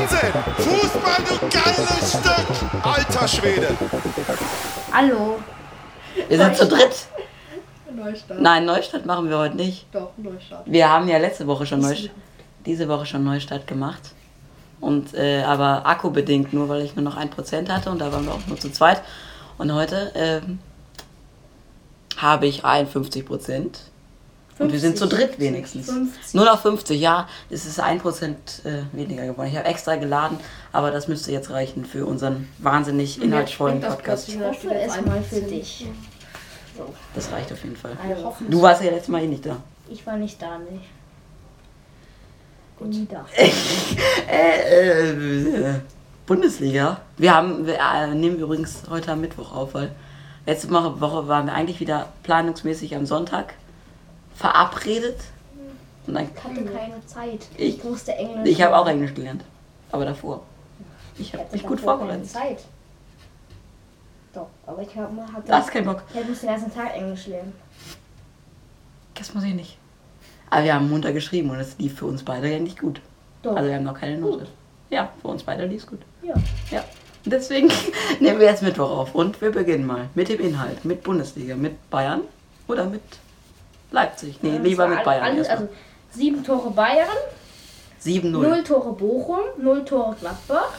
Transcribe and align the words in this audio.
Wahnsinn! 0.00 0.32
Fußball, 0.56 1.24
du 1.28 1.58
geiles 1.58 2.10
Stück! 2.10 2.84
Alter 2.84 3.28
Schwede! 3.28 3.68
Hallo. 4.92 5.38
Wir 6.28 6.38
sind 6.38 6.56
zu 6.56 6.66
dritt. 6.66 7.06
Neustadt. 7.94 8.40
Nein, 8.40 8.64
Neustadt 8.64 9.04
machen 9.04 9.28
wir 9.28 9.38
heute 9.38 9.56
nicht. 9.56 9.86
Doch, 9.92 10.12
Neustadt. 10.16 10.62
Wir 10.64 10.88
haben 10.88 11.06
ja 11.06 11.18
letzte 11.18 11.46
Woche 11.46 11.66
schon 11.66 11.80
Neustadt, 11.80 12.12
diese 12.64 12.88
Woche 12.88 13.04
schon 13.04 13.24
Neustadt 13.24 13.66
gemacht. 13.66 14.14
Und, 14.80 15.12
äh, 15.12 15.42
aber 15.42 15.84
akkubedingt, 15.86 16.54
nur 16.54 16.70
weil 16.70 16.80
ich 16.82 16.96
nur 16.96 17.04
noch 17.04 17.18
ein 17.18 17.28
Prozent 17.28 17.68
hatte 17.70 17.90
und 17.90 17.98
da 17.98 18.10
waren 18.10 18.24
wir 18.24 18.32
auch 18.32 18.46
nur 18.46 18.58
zu 18.58 18.72
zweit. 18.72 19.02
Und 19.58 19.74
heute 19.74 20.12
ähm, 20.14 20.60
habe 22.16 22.46
ich 22.46 22.64
51 22.64 23.26
Prozent. 23.26 23.89
Und 24.60 24.72
wir 24.72 24.78
sind 24.78 24.98
zu 24.98 25.06
dritt 25.08 25.38
wenigstens. 25.38 25.86
50. 25.86 26.34
Nur 26.34 26.44
noch 26.44 26.60
50, 26.60 27.00
ja. 27.00 27.26
Es 27.48 27.64
ist 27.64 27.80
ein 27.80 27.98
Prozent 27.98 28.60
äh, 28.64 28.82
weniger 28.94 29.24
geworden. 29.24 29.48
Ich 29.48 29.56
habe 29.56 29.66
extra 29.66 29.96
geladen, 29.96 30.38
aber 30.70 30.90
das 30.90 31.08
müsste 31.08 31.32
jetzt 31.32 31.48
reichen 31.50 31.86
für 31.86 32.04
unseren 32.04 32.46
wahnsinnig 32.58 33.22
inhaltsvollen 33.22 33.80
Podcast. 33.80 34.28
Ich 34.28 34.38
hoffe 34.38 34.68
erstmal 34.68 35.22
für 35.22 35.40
dich. 35.40 35.86
Das 37.14 37.32
reicht 37.32 37.50
auf 37.52 37.62
jeden 37.64 37.76
Fall. 37.76 37.96
Also, 38.06 38.34
Du 38.48 38.60
warst 38.60 38.82
ja 38.82 38.90
letztes 38.90 39.08
Mal 39.08 39.22
eh 39.22 39.28
nicht 39.28 39.46
da. 39.46 39.56
ich 39.88 40.06
war 40.06 40.16
nicht 40.16 40.40
da, 40.40 40.58
nicht. 40.58 40.84
Nie 42.80 43.06
da. 43.10 43.26
Äh, 44.30 45.10
äh, 45.10 45.74
Bundesliga. 46.26 47.00
Wir 47.18 47.34
haben, 47.34 47.66
wir 47.66 47.78
äh, 47.78 48.14
nehmen 48.14 48.38
übrigens 48.38 48.82
heute 48.88 49.12
am 49.12 49.20
Mittwoch 49.20 49.52
auf, 49.54 49.74
weil 49.74 49.90
letzte 50.46 50.70
Woche, 50.70 51.00
Woche 51.00 51.28
waren 51.28 51.46
wir 51.46 51.54
eigentlich 51.54 51.80
wieder 51.80 52.12
planungsmäßig 52.22 52.94
am 52.94 53.06
Sonntag 53.06 53.54
verabredet. 54.40 55.18
Und 56.06 56.14
dann, 56.14 56.28
Ich 56.34 56.44
hatte 56.44 56.64
keine 56.64 57.06
Zeit. 57.06 57.46
Ich- 57.56 57.76
Ich 57.78 57.84
musste 57.84 58.12
Englisch. 58.14 58.48
ich 58.48 58.62
habe 58.62 58.76
auch 58.76 58.86
Englisch 58.88 59.14
gelernt, 59.14 59.44
aber 59.92 60.06
davor. 60.06 60.42
Ich 61.18 61.32
habe 61.34 61.44
mich 61.52 61.62
gut 61.62 61.78
davor 61.78 61.98
keine 61.98 62.08
vorbereitet. 62.24 62.30
Zeit. 62.30 62.64
Doch, 64.32 64.46
aber 64.66 64.80
ich 64.82 64.96
habe 64.96 65.08
hatte. 65.32 65.46
Du 65.46 65.52
hast 65.52 65.70
keinen 65.70 65.84
Bock. 65.86 66.02
Ich 66.14 66.26
musste 66.28 66.46
den 66.46 66.54
ganzen 66.54 66.74
Tag 66.74 66.94
Englisch 66.96 67.26
lernen. 67.26 67.52
Das 69.14 69.34
muss 69.34 69.44
ich 69.44 69.54
nicht. 69.54 69.76
Aber 70.48 70.64
wir 70.64 70.74
haben 70.74 70.88
munter 70.88 71.12
geschrieben 71.12 71.50
und 71.50 71.58
es 71.60 71.76
lief 71.78 71.98
für 71.98 72.06
uns 72.06 72.22
beide 72.24 72.50
ja 72.50 72.58
nicht 72.58 72.78
gut. 72.80 73.00
Doch. 73.42 73.54
Also 73.56 73.68
wir 73.68 73.76
haben 73.76 73.84
noch 73.84 73.98
keine 73.98 74.18
Note. 74.18 74.46
Ja, 74.88 75.10
für 75.20 75.28
uns 75.28 75.42
beide 75.42 75.66
lief 75.66 75.82
es 75.82 75.86
gut. 75.86 76.00
ja. 76.22 76.34
Ja. 76.70 76.84
Und 77.24 77.32
Deswegen 77.34 77.68
nehmen 78.20 78.38
wir 78.40 78.46
jetzt 78.46 78.62
Mittwoch 78.62 78.90
auf 78.90 79.14
und 79.14 79.40
wir 79.42 79.50
beginnen 79.52 79.86
mal 79.86 80.08
mit 80.14 80.28
dem 80.30 80.40
Inhalt, 80.40 80.84
mit 80.86 81.02
Bundesliga, 81.02 81.54
mit 81.54 81.90
Bayern 81.90 82.22
oder 82.66 82.86
mit 82.86 83.02
Leipzig. 83.90 84.38
Nee, 84.42 84.58
lieber 84.58 84.84
Das 84.84 84.90
mit 84.90 84.98
war 84.98 85.04
Bayern. 85.04 85.24
Alles, 85.24 85.48
also 85.48 85.68
sieben 86.10 86.44
Tore 86.44 86.70
Bayern, 86.70 87.08
7-0. 88.02 88.28
null 88.30 88.62
Tore 88.64 88.92
Bochum, 88.92 89.40
null 89.58 89.84
Tore 89.84 90.16
Gladbach, 90.18 90.72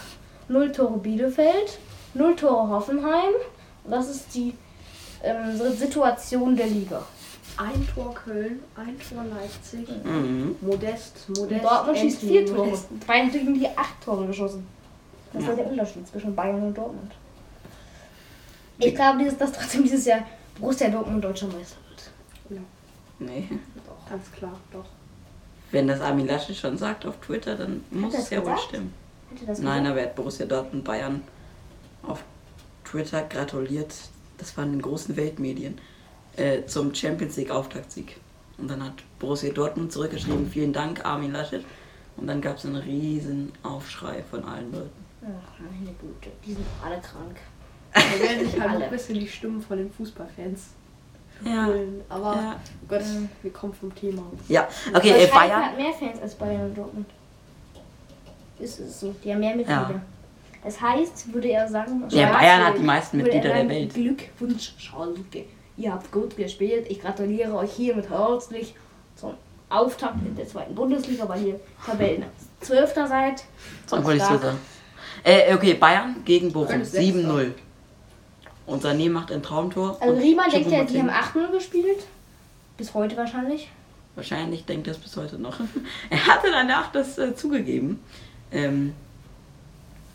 null 0.48 0.72
Tore 0.72 0.98
Bielefeld, 0.98 1.80
null 2.14 2.36
Tore 2.36 2.70
Hoffenheim. 2.70 3.34
Das 3.86 4.10
ist 4.10 4.34
die 4.34 4.54
ähm, 5.24 5.58
Situation 5.78 6.56
der 6.56 6.68
Liga. 6.68 7.02
Ein 7.58 7.88
Tor 7.94 8.14
Köln, 8.16 8.64
ein 8.76 8.96
Tor 8.98 9.24
Leipzig. 9.26 9.88
Mhm. 10.04 10.56
Modest, 10.62 11.28
Modest. 11.30 11.52
Und 11.52 11.64
Dortmund 11.64 11.98
schießt 11.98 12.20
vier 12.22 12.46
Tore. 12.46 12.66
Modest. 12.66 13.08
Bayern 13.08 13.26
hat 13.28 13.34
gegen 13.34 13.54
die 13.54 13.68
acht 13.68 14.02
Tore 14.04 14.26
geschossen. 14.26 14.66
Das 15.34 15.44
ist 15.44 15.58
der 15.58 15.68
Unterschied 15.68 16.08
zwischen 16.08 16.36
Bayern 16.36 16.62
und 16.64 16.78
Dortmund. 16.78 17.12
Ich 18.80 18.96
glaube, 18.96 19.20
dieses, 19.20 19.38
dass 19.38 19.52
trotzdem 19.52 19.84
dieses 19.84 20.06
Jahr 20.06 20.22
Borussia 20.60 20.90
Dortmund 20.90 21.24
deutscher 21.24 21.48
Meister. 21.48 21.78
Nee. 23.22 23.48
Ganz 24.10 24.32
klar, 24.32 24.60
doch. 24.74 24.86
Wenn 25.72 25.88
das 25.88 26.02
Armin 26.02 26.28
Laschet 26.28 26.56
schon 26.56 26.78
sagt 26.78 27.06
auf 27.06 27.18
Twitter, 27.18 27.56
dann 27.56 27.84
muss 27.92 28.14
es 28.14 28.30
ja 28.30 28.40
wohl 28.40 28.52
gesagt? 28.52 28.62
stimmen. 28.70 28.94
Hätte 29.30 29.46
das 29.46 29.60
Nein, 29.60 29.86
aber 29.88 30.00
er 30.02 30.08
hat 30.08 30.16
Borussia 30.16 30.46
Dortmund 30.46 30.84
Bayern 30.84 31.22
auf 32.04 32.24
Twitter 32.84 33.22
gratuliert. 33.24 33.94
Das 34.38 34.58
waren 34.58 34.74
in 34.74 34.82
großen 34.82 35.16
Weltmedien. 35.16 35.80
Äh, 36.36 36.66
zum 36.66 36.94
Champions 36.94 37.38
League 37.38 37.52
Auftaktsieg. 37.52 38.18
Und 38.58 38.70
dann 38.70 38.84
hat 38.84 38.94
Borussia 39.20 39.52
Dortmund 39.54 39.92
zurückgeschrieben, 39.92 40.50
vielen 40.50 40.74
Dank 40.74 41.06
Armin 41.06 41.32
Laschet. 41.32 41.64
Und 42.18 42.28
dann 42.28 42.42
gab 42.42 42.58
es 42.58 42.66
einen 42.66 42.76
riesen 42.76 43.52
Aufschrei 43.64 44.24
von 44.30 44.44
allen 44.44 44.72
Leuten. 44.72 45.06
Ach, 45.24 45.60
meine 45.60 45.94
Güte, 45.96 46.32
die 46.46 46.54
sind 46.54 46.66
alle 46.84 47.00
krank. 47.00 47.38
Da 47.94 48.00
werden 48.24 48.46
sich 48.46 48.60
halt 48.60 48.72
Alle. 48.72 48.86
ein 48.86 48.92
bisschen 48.92 49.20
die 49.20 49.28
Stimmen 49.28 49.62
von 49.62 49.78
den 49.78 49.92
Fußballfans 49.92 50.70
Ja. 51.46 51.66
holen. 51.66 52.02
Aber 52.10 52.36
Ja. 52.36 52.56
Gott, 52.88 53.02
wir 53.42 53.52
kommen 53.52 53.74
vom 53.74 53.94
Thema. 53.96 54.24
Ja, 54.48 54.68
okay, 54.94 55.12
äh, 55.24 55.28
Bayern. 55.28 55.66
hat 55.66 55.78
mehr 55.78 55.94
Fans 55.94 56.22
als 56.22 56.36
Bayern 56.36 56.66
und 56.66 56.78
Dortmund. 56.78 57.06
Ist 58.60 58.80
es 58.80 59.00
so. 59.00 59.16
Die 59.24 59.32
haben 59.32 59.40
mehr 59.40 59.56
Mitglieder. 59.56 59.90
Ja. 59.94 60.02
Das 60.64 60.80
heißt, 60.80 61.34
würde 61.34 61.50
er 61.50 61.68
sagen, 61.68 62.04
Ja, 62.10 62.32
Bayern 62.32 62.64
hat 62.66 62.78
die 62.78 62.84
meisten 62.84 63.20
er 63.20 63.24
Mitglieder 63.24 63.54
der 63.54 63.68
Welt. 63.70 63.94
Glückwunsch, 63.94 64.74
Schalke. 64.78 65.46
Ihr 65.78 65.92
habt 65.92 66.12
gut 66.12 66.38
gespielt. 66.38 66.86
Ich 66.90 67.02
gratuliere 67.02 67.56
euch 67.56 67.72
hiermit 67.72 68.10
herzlich 68.10 68.76
zum 69.16 69.34
Auftakt 69.70 70.18
in 70.26 70.36
der 70.36 70.48
zweiten 70.48 70.76
Bundesliga, 70.76 71.28
weil 71.28 71.44
ihr 71.44 71.60
Tabellen 71.84 72.26
Zwölfter 72.60 73.08
seid. 73.08 73.44
So 73.88 73.98
ich 74.12 74.22
sagen. 74.22 74.58
Äh, 75.24 75.54
okay, 75.56 75.74
Bayern 75.74 76.18
gegen 76.26 76.52
Bochum. 76.52 76.68
Köln 76.68 76.82
ist 76.82 76.92
Sechster. 76.92 77.20
7-0. 77.20 77.52
Und 78.72 78.84
Sané 78.84 79.10
macht 79.10 79.34
ein 79.34 79.44
Traumtor. 79.44 79.98
Also 80.00 80.14
und 80.14 80.22
Riemann 80.22 80.50
denkt 80.50 80.72
ja, 80.72 80.86
die 80.86 80.98
haben 80.98 81.10
8-0 81.10 81.52
gespielt. 81.52 82.06
Bis 82.78 82.94
heute 82.94 83.18
wahrscheinlich. 83.18 83.70
Wahrscheinlich 84.16 84.66
denkt 84.66 84.88
er 84.88 84.94
es 84.94 85.00
bis 85.00 85.18
heute 85.18 85.38
noch. 85.38 85.60
er 86.10 86.28
hatte 86.28 86.48
danach 86.50 86.90
das 86.94 87.18
äh, 87.18 87.36
zugegeben. 87.36 88.02
Ähm, 88.50 88.94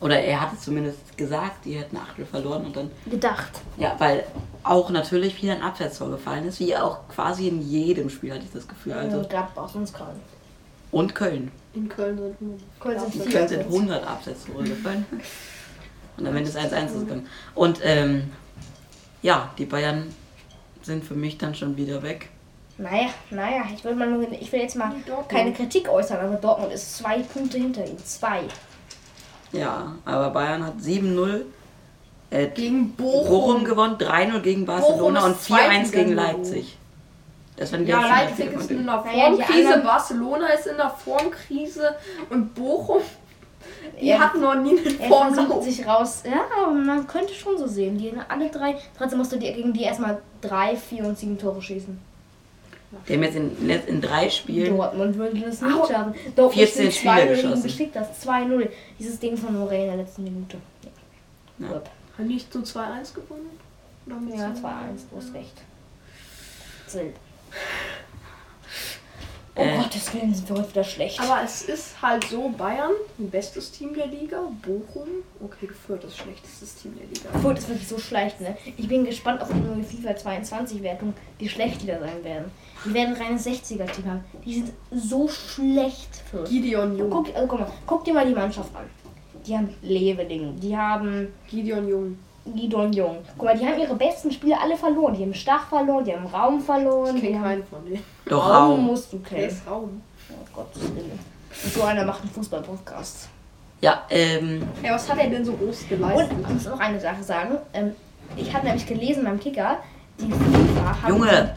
oder 0.01 0.19
er 0.21 0.41
hat 0.41 0.55
es 0.55 0.63
zumindest 0.63 1.19
gesagt, 1.19 1.67
die 1.67 1.75
hätten 1.75 1.99
Achtel 1.99 2.25
verloren 2.25 2.65
und 2.65 2.77
dann. 2.77 2.91
Gedacht. 3.05 3.61
Ja, 3.77 3.95
weil 3.99 4.25
auch 4.63 4.89
natürlich 4.89 5.43
wieder 5.43 5.53
ein 5.53 5.63
Abseitstor 5.63 6.11
gefallen 6.11 6.47
ist, 6.47 6.59
wie 6.59 6.75
auch 6.77 7.09
quasi 7.09 7.49
in 7.49 7.61
jedem 7.61 8.09
Spiel 8.09 8.33
hatte 8.33 8.45
ich 8.45 8.53
das 8.53 8.67
Gefühl. 8.67 8.95
Also. 8.95 9.19
Also 9.19 9.29
Gladbach 9.29 9.69
sonst 9.69 9.93
Köln. 9.93 10.21
Und 10.93 11.15
Köln. 11.15 11.53
In 11.75 11.91
Köln 11.91 12.17
sind 12.17 12.41
nur. 12.41 12.57
Köln 12.81 13.01
sind 13.01 13.27
In 13.27 13.31
Köln 13.31 13.49
sind 13.49 13.61
Abseits. 13.61 13.75
100 13.75 14.07
Abseitstore 14.07 14.65
gefallen. 14.65 15.07
Und 16.17 16.27
am 16.27 16.35
Ende 16.35 16.49
ist 16.49 16.57
1-1 16.57 17.01
gegangen. 17.01 17.27
Und 17.55 17.81
ähm, 17.83 18.33
ja, 19.27 19.51
die 19.59 19.65
Bayern 19.67 20.15
sind 20.83 21.05
für 21.05 21.15
mich 21.15 21.37
dann 21.37 21.55
schon 21.55 21.77
wieder 21.77 22.03
weg. 22.03 22.29
Naja, 22.79 23.09
naja, 23.31 23.63
ich 23.75 23.83
will, 23.85 23.95
mal 23.95 24.09
nur, 24.09 24.31
ich 24.31 24.53
will 24.53 24.61
jetzt 24.61 24.77
mal 24.77 24.93
Dortmund. 25.07 25.29
keine 25.29 25.53
Kritik 25.53 25.89
äußern, 25.89 26.19
aber 26.25 26.37
Dortmund 26.37 26.73
ist 26.73 26.99
zwei 26.99 27.19
Punkte 27.21 27.59
hinter 27.59 27.85
ihm. 27.87 27.99
Zwei. 28.05 28.43
Ja, 29.53 29.95
aber 30.05 30.31
Bayern 30.31 30.65
hat 30.65 30.75
7-0 30.77 31.43
äh, 32.31 32.49
Gegen 32.49 32.93
Bochum, 32.93 33.29
Bochum. 33.29 33.65
gewonnen, 33.65 33.97
3-0 33.99 34.41
gegen 34.41 34.67
Barcelona 34.67 35.25
und 35.25 35.33
ist 35.33 35.45
zweit 35.47 35.71
4-1 35.71 35.91
gegen. 35.93 36.13
Leipzig. 36.15 36.77
Das 37.57 37.73
waren 37.73 37.85
die 37.87 37.91
Ja, 37.91 38.07
Leipzig 38.07 38.53
ist 38.53 38.71
in 38.71 38.85
der 38.85 38.97
Naja, 38.97 39.03
Formkrise, 39.25 39.53
anderen- 39.69 39.83
Barcelona 39.85 40.47
ist 40.49 40.67
in 40.67 40.77
der 40.77 40.91
Formkrise 40.91 41.97
und 42.31 42.55
Bochum, 42.55 43.01
die 44.01 44.09
Er- 44.11 44.19
hatten 44.19 44.41
noch 44.41 44.55
nie 44.55 44.79
einen 44.79 45.01
Er 45.01 45.09
versucht 45.09 45.63
sich 45.65 45.87
raus. 45.87 46.23
Ja, 46.25 46.45
aber 46.63 46.73
man 46.73 47.07
könnte 47.07 47.35
schon 47.35 47.57
so 47.59 47.67
sehen. 47.67 47.99
Die 47.99 48.13
alle 48.29 48.49
drei. 48.51 48.77
Trotzdem 48.97 49.19
musst 49.19 49.33
du 49.33 49.39
die, 49.39 49.53
gegen 49.53 49.73
die 49.73 49.83
erstmal 49.83 50.21
drei, 50.41 50.77
vier 50.77 51.05
und 51.05 51.19
sieben 51.19 51.39
Tore 51.39 51.61
schießen. 51.61 51.99
Die 53.09 53.13
haben 53.13 53.23
jetzt 53.23 53.37
in, 53.37 53.69
in 53.69 54.01
drei 54.01 54.31
Spielen 54.31 54.77
Dortmund 54.77 55.17
würde 55.17 55.41
das 55.41 55.61
nicht 55.61 55.87
schaffen. 55.89 56.15
Dortmund 56.35 56.55
14 56.55 56.93
spielt 56.93 56.95
Spiele 56.95 57.13
2-0 57.13 57.19
gegen 57.27 57.35
geschossen. 57.35 57.63
Besiktas 57.63 58.07
2-0. 58.27 58.69
Dieses 58.99 59.19
Ding 59.19 59.37
von 59.37 59.59
Morey 59.59 59.83
in 59.83 59.87
der 59.89 59.97
letzten 59.97 60.25
Minute. 60.25 60.57
Ja. 61.59 61.69
Gut. 61.69 61.83
Haben 62.17 62.29
nicht 62.29 62.53
so 62.53 62.61
2-1 62.61 63.15
gewonnen? 63.15 63.51
Ja, 64.07 64.47
2-1, 64.49 64.55
2-1? 64.55 64.61
du 65.11 65.17
hast 65.17 65.35
recht. 65.35 65.63
Zählt. 66.87 67.17
Oh 69.57 69.63
Äh. 69.63 69.79
Gottes 69.79 70.13
Willen, 70.13 70.35
sind 70.35 70.49
wir 70.51 70.57
heute 70.57 70.69
wieder 70.71 70.85
schlecht. 70.85 71.19
Aber 71.19 71.43
es 71.43 71.63
ist 71.63 72.01
halt 72.03 72.25
so, 72.25 72.51
Bayern, 72.51 72.93
ein 73.19 73.31
bestes 73.31 73.71
Team 73.73 73.95
der 73.95 74.07
Liga, 74.07 74.39
Bochum, 74.63 75.09
okay, 75.43 75.69
Fürth 75.69 76.05
ist 76.05 76.19
schlechtestes 76.19 76.75
Team 76.75 76.95
der 76.99 77.07
Liga. 77.07 77.39
Furt 77.41 77.59
ist 77.59 77.69
wirklich 77.69 77.89
so 77.89 77.99
schlecht, 77.99 78.39
ne? 78.41 78.57
Ich 78.77 78.87
bin 78.87 79.05
gespannt 79.07 79.41
auf 79.41 79.49
die 79.49 79.61
neue 79.61 79.83
FIFA 79.83 80.15
22 80.15 80.83
Wertung, 80.83 81.15
wie 81.39 81.49
schlecht 81.49 81.83
die 81.83 81.87
da 81.87 81.99
sein 81.99 82.23
werden. 82.23 82.51
Die 82.85 82.93
werden 82.93 83.15
ein 83.15 83.23
reines 83.23 83.47
60er-Team 83.47 84.05
haben. 84.07 84.25
Die 84.45 84.55
sind 84.55 84.73
so 84.93 85.27
schlecht 85.27 86.23
für. 86.31 86.45
Gideon 86.45 86.99
Jung. 86.99 87.09
Guck, 87.09 87.35
also 87.35 87.47
guck 87.49 87.61
mal, 87.61 87.71
guck 87.87 88.05
dir 88.05 88.13
mal 88.13 88.27
die 88.27 88.35
Mannschaft 88.35 88.75
an. 88.77 88.85
Die 89.47 89.57
haben 89.57 89.73
Leveling, 89.81 90.59
die 90.61 90.77
haben 90.77 91.29
Gideon 91.49 91.89
Jung. 91.89 92.19
Gidon 92.55 92.93
Jung. 92.93 93.19
Guck 93.37 93.45
mal, 93.47 93.57
die 93.59 93.67
haben 93.67 93.79
ihre 93.79 93.95
besten 93.95 94.31
Spiele 94.31 94.61
alle 94.61 94.77
verloren. 94.77 95.15
Die 95.15 95.23
haben 95.23 95.35
Stach 95.35 95.69
verloren, 95.69 96.05
die 96.05 96.13
haben 96.15 96.27
Raum 96.27 96.61
verloren. 96.61 97.17
Ich 97.17 97.21
Die 97.23 97.27
kenne 97.29 97.39
haben 97.39 97.45
keinen 97.45 97.67
von 97.67 97.85
denen. 97.85 98.03
Doch, 98.27 98.45
Raum 98.49 98.71
Raum. 98.73 98.87
musst 98.87 99.13
du 99.13 99.19
kennen. 99.21 99.49
ist 99.49 99.67
Raum. 99.69 100.03
Oh 100.31 100.35
Gottes 100.55 100.83
Willen. 100.95 101.19
Und 101.65 101.73
so 101.73 101.83
einer 101.83 102.05
macht 102.05 102.21
einen 102.23 102.31
Fußball-Podcast. 102.31 103.29
Ja, 103.81 104.03
ähm, 104.11 104.63
Ja, 104.83 104.95
was 104.95 105.09
hat 105.11 105.19
er 105.19 105.29
denn 105.31 105.45
so 105.45 105.53
groß 105.53 105.89
geleistet? 105.89 106.31
Und 106.33 106.41
ich 106.43 106.49
muss 106.49 106.65
noch 106.65 106.81
eine 106.81 106.99
Sache 107.01 107.23
sagen. 107.23 107.57
Ähm, 107.75 107.93
ich 108.37 108.53
habe 108.55 108.65
nämlich 108.67 108.87
gelesen 108.87 109.25
beim 109.25 109.39
Kicker, 109.39 109.79
die 110.19 110.31
FIFA 110.31 111.03
hat. 111.03 111.09
Junge, 111.11 111.55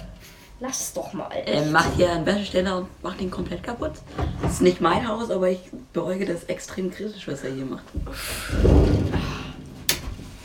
Lass 0.62 0.82
es 0.82 0.94
doch 0.94 1.14
mal. 1.14 1.30
äh, 1.46 1.66
macht 1.70 1.94
hier 1.96 2.12
einen 2.12 2.26
Wäscheständer 2.26 2.80
und 2.80 2.88
macht 3.02 3.22
ihn 3.22 3.32
komplett 3.32 3.64
kaputt. 3.64 3.94
Das 4.42 4.52
ist 4.54 4.62
nicht 4.62 4.82
mein 4.82 5.08
Haus, 5.08 5.32
aber 5.32 5.48
ich 5.50 5.62
beäuge 5.94 6.26
das 6.26 6.44
extrem 6.46 6.92
kritisch, 6.92 7.26
was 7.30 7.46
er 7.46 7.52
hier 7.54 7.64
macht. 7.66 7.84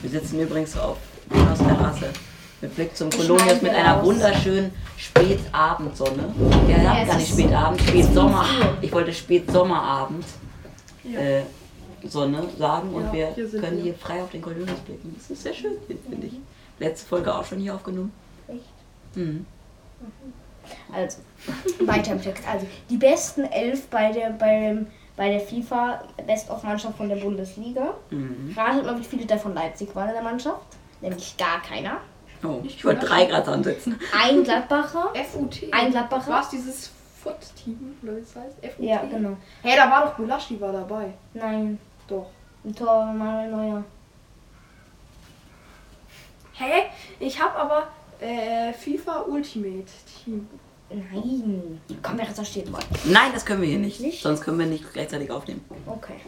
Wir 0.05 0.21
sitzen 0.21 0.39
übrigens 0.39 0.77
auf 0.77 0.99
Jonas 1.35 1.59
Terrasse. 1.59 2.11
Mit 2.61 2.75
Blick 2.75 2.95
zum 2.95 3.09
Kolonius 3.09 3.62
mit 3.62 3.73
einer 3.73 3.95
raus. 3.95 4.05
wunderschönen 4.05 4.71
Spätabendsonne. 4.99 6.35
Ja, 6.69 6.77
ja, 6.77 6.99
es 7.01 7.09
gar 7.09 7.17
nicht 7.17 7.31
Spätabend, 7.33 7.81
Spätsommer. 7.81 8.45
Ich 8.83 8.93
wollte 8.93 9.15
Spätsommerabend. 9.15 10.27
Ja. 11.05 11.21
Äh, 11.21 11.43
Sonne 12.06 12.43
sagen 12.59 12.91
und 12.93 13.05
Ja, 13.05 13.12
wir 13.15 13.29
hier 13.35 13.49
können 13.49 13.79
wir. 13.79 13.85
hier 13.85 13.95
frei 13.95 14.23
auf 14.23 14.31
den 14.31 14.43
Kolonius 14.43 14.79
blicken. 14.81 15.15
Das 15.17 15.31
ist 15.31 15.43
sehr 15.43 15.55
schön, 15.55 15.73
finde 15.87 16.27
ich. 16.27 16.35
Letzte 16.79 17.09
Folge 17.09 17.35
auch 17.35 17.47
schon 17.47 17.61
hier 17.61 17.75
aufgenommen. 17.75 18.12
Echt? 18.47 19.17
Mhm. 19.17 19.47
Also, 20.95 21.21
weiter 21.87 22.12
im 22.12 22.21
Text. 22.21 22.43
Also, 22.47 22.67
die 22.91 22.99
besten 22.99 23.45
elf 23.45 23.87
bei 23.87 24.12
der, 24.12 24.31
beim, 24.33 24.87
bei 25.16 25.31
der 25.31 25.40
FIFA 25.40 26.02
Best-of-Mannschaft 26.26 26.96
von 26.96 27.08
der 27.08 27.16
Bundesliga. 27.16 27.94
Mhm. 28.11 28.55
Ratet 28.56 28.84
mal, 28.84 28.99
wie 28.99 29.05
viele 29.05 29.26
davon 29.26 29.55
Leipzig 29.55 29.94
waren 29.94 30.08
in 30.08 30.14
der 30.14 30.22
Mannschaft? 30.22 30.66
Nämlich 31.00 31.37
gar 31.37 31.62
keiner. 31.62 31.99
Oh, 32.43 32.61
ich 32.64 32.84
wollte 32.84 33.06
drei 33.06 33.25
Grad 33.26 33.49
ansetzen. 33.49 33.99
Ein 34.12 34.43
Gladbacher. 34.44 35.12
FUT. 35.32 35.62
Ein 35.70 35.90
Gladbacher. 35.93 36.31
War 36.31 36.43
es 36.43 36.49
dieses 36.50 36.90
Foot-Team, 37.22 37.96
oder 38.02 38.16
wie 38.16 38.20
es 38.20 38.37
heißt? 38.37 38.56
FUT? 38.76 38.84
Ja, 38.84 39.02
genau. 39.05 39.37
Hey, 39.62 39.76
da 39.76 39.90
war 39.90 40.06
doch 40.06 40.16
Gulaschi 40.16 40.61
war 40.61 40.72
dabei. 40.72 41.14
Nein, 41.32 41.78
Doch. 42.06 42.26
ein 42.64 42.75
Tor 42.75 43.06
Manuel 43.06 43.50
Neuer. 43.50 43.84
Hä? 46.55 46.84
Ich 47.19 47.40
habe 47.40 47.56
aber 47.56 47.88
äh, 48.20 48.72
FIFA 48.72 49.22
Ultimate 49.22 49.90
Team. 50.25 50.49
Nein. 50.90 51.81
Komm, 52.02 52.19
wer 52.19 52.28
recherchiert 52.28 52.70
mal. 52.70 52.81
Nein, 53.04 53.31
das 53.32 53.44
können 53.44 53.62
wir 53.62 53.69
hier 53.69 53.78
nicht. 53.78 54.00
Nicht? 54.00 54.22
Sonst 54.22 54.42
können 54.42 54.58
wir 54.58 54.66
nicht 54.66 54.92
gleichzeitig 54.92 55.31
aufnehmen. 55.31 55.64
Okay. 55.86 56.20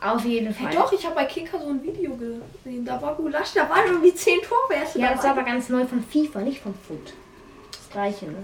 Auf 0.00 0.24
jeden 0.24 0.52
Fall. 0.52 0.68
Hey, 0.68 0.76
doch, 0.76 0.92
ich 0.92 1.04
habe 1.04 1.14
bei 1.14 1.24
Kicker 1.26 1.60
so 1.60 1.68
ein 1.68 1.82
Video 1.82 2.16
gesehen. 2.16 2.84
Da 2.84 3.00
war 3.00 3.14
Gulaschi, 3.14 3.54
da 3.54 3.68
waren 3.70 3.86
irgendwie 3.86 4.12
10 4.12 4.40
Torwerte 4.40 4.98
Ja, 4.98 5.14
das 5.14 5.22
war 5.22 5.30
aber 5.30 5.44
ganz 5.44 5.68
neu 5.68 5.86
von 5.86 6.02
FIFA, 6.02 6.40
nicht 6.40 6.60
von 6.60 6.74
Foot. 6.74 7.12
Das 7.70 7.88
gleiche, 7.90 8.26
ne? 8.26 8.36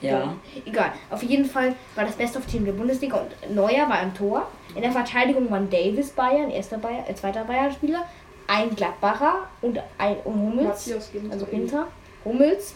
Ja. 0.00 0.34
Egal. 0.66 0.92
Auf 1.10 1.22
jeden 1.22 1.44
Fall 1.44 1.74
war 1.94 2.04
das 2.04 2.16
Best 2.16 2.36
of 2.36 2.44
Team 2.46 2.64
der 2.64 2.72
Bundesliga 2.72 3.16
und 3.16 3.54
Neuer 3.54 3.88
war 3.88 4.02
im 4.02 4.12
Tor. 4.14 4.48
In 4.74 4.82
der 4.82 4.92
Verteidigung 4.92 5.50
waren 5.50 5.70
Davis 5.70 6.10
Bayern, 6.10 6.50
erster 6.50 6.78
Bayern, 6.78 7.04
äh, 7.06 7.14
zweiter 7.14 7.44
Bayern-Spieler, 7.44 8.04
ein 8.48 8.74
Gladbacher 8.74 9.48
und 9.62 9.80
ein 9.96 10.16
und 10.24 10.34
Hummels. 10.34 10.86
Matthias 10.86 11.12
Ginter. 11.12 11.32
Also 11.32 11.46
hinter. 11.46 11.86
Hummels. 12.24 12.74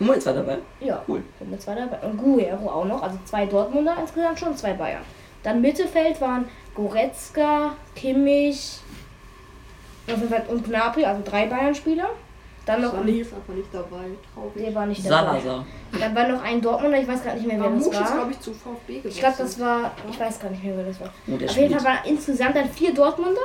Hummels 0.00 0.24
war 0.26 0.32
dabei. 0.32 0.58
Ja. 0.80 1.02
Cool. 1.06 1.22
Hummels 1.38 1.66
war 1.66 1.76
dabei. 1.76 1.98
Und 2.06 2.16
Guerrero 2.16 2.68
auch 2.70 2.84
noch. 2.86 3.02
Also 3.02 3.18
zwei 3.24 3.46
Dortmunder 3.46 3.96
insgesamt 4.00 4.38
schon, 4.40 4.56
zwei 4.56 4.72
Bayern. 4.72 5.02
Dann 5.42 5.60
Mittelfeld 5.60 6.20
waren 6.20 6.46
Goretzka, 6.74 7.72
Kimmich 7.94 8.80
und 10.48 10.64
Gnabry, 10.64 11.04
also 11.04 11.22
drei 11.24 11.46
Bayern-Spieler. 11.46 12.10
Dann 12.66 12.82
noch 12.82 12.94
Sané 12.94 13.20
ist 13.20 13.32
einfach 13.32 13.54
nicht 13.54 13.68
dabei. 13.72 14.04
Traurig. 14.34 14.64
der 14.64 14.74
war 14.74 14.86
nicht 14.86 15.04
dabei. 15.04 15.40
Salazar. 15.40 15.66
Dann 15.98 16.14
war 16.14 16.28
noch 16.28 16.42
ein 16.42 16.60
Dortmunder, 16.60 17.00
ich 17.00 17.08
weiß 17.08 17.22
gerade 17.22 17.38
nicht 17.38 17.46
mehr, 17.46 17.58
wer 17.58 17.66
Aber 17.66 17.76
das 17.76 17.86
war. 17.92 18.12
glaube 18.16 18.32
ich, 18.32 18.40
zu 18.40 18.52
VfB 18.52 18.98
gewesen. 18.98 19.08
Ich 19.08 19.18
glaube, 19.18 19.34
das 19.38 19.60
war. 19.60 19.90
Ich 20.10 20.20
weiß 20.20 20.40
gar 20.40 20.50
nicht 20.50 20.62
mehr, 20.62 20.76
wer 20.76 20.84
das 20.84 21.00
war. 21.00 21.10
Oh, 21.26 21.34
Auf 21.34 21.56
jeden. 21.56 21.78
Fall 21.78 21.84
waren 21.84 21.98
insgesamt 22.04 22.56
dann 22.56 22.68
vier 22.68 22.92
Dortmunder, 22.94 23.40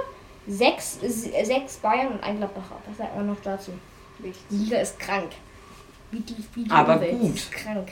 sechs, 0.47 0.99
sechs 1.01 1.77
Bayern 1.77 2.07
und 2.09 2.23
ein 2.23 2.37
Gladbacher. 2.37 2.75
Was 2.87 2.97
sagt 2.97 3.15
man 3.15 3.27
noch 3.27 3.41
dazu? 3.41 3.71
Die 4.19 4.55
Liga 4.55 4.77
ist 4.79 4.99
krank. 4.99 5.31
Wie 6.15 6.21
die, 6.21 6.35
wie 6.53 6.63
die 6.63 6.71
Aber 6.71 6.95
Umwelt. 6.95 7.19
gut. 7.19 7.35
Ist 7.35 7.51
krank. 7.51 7.91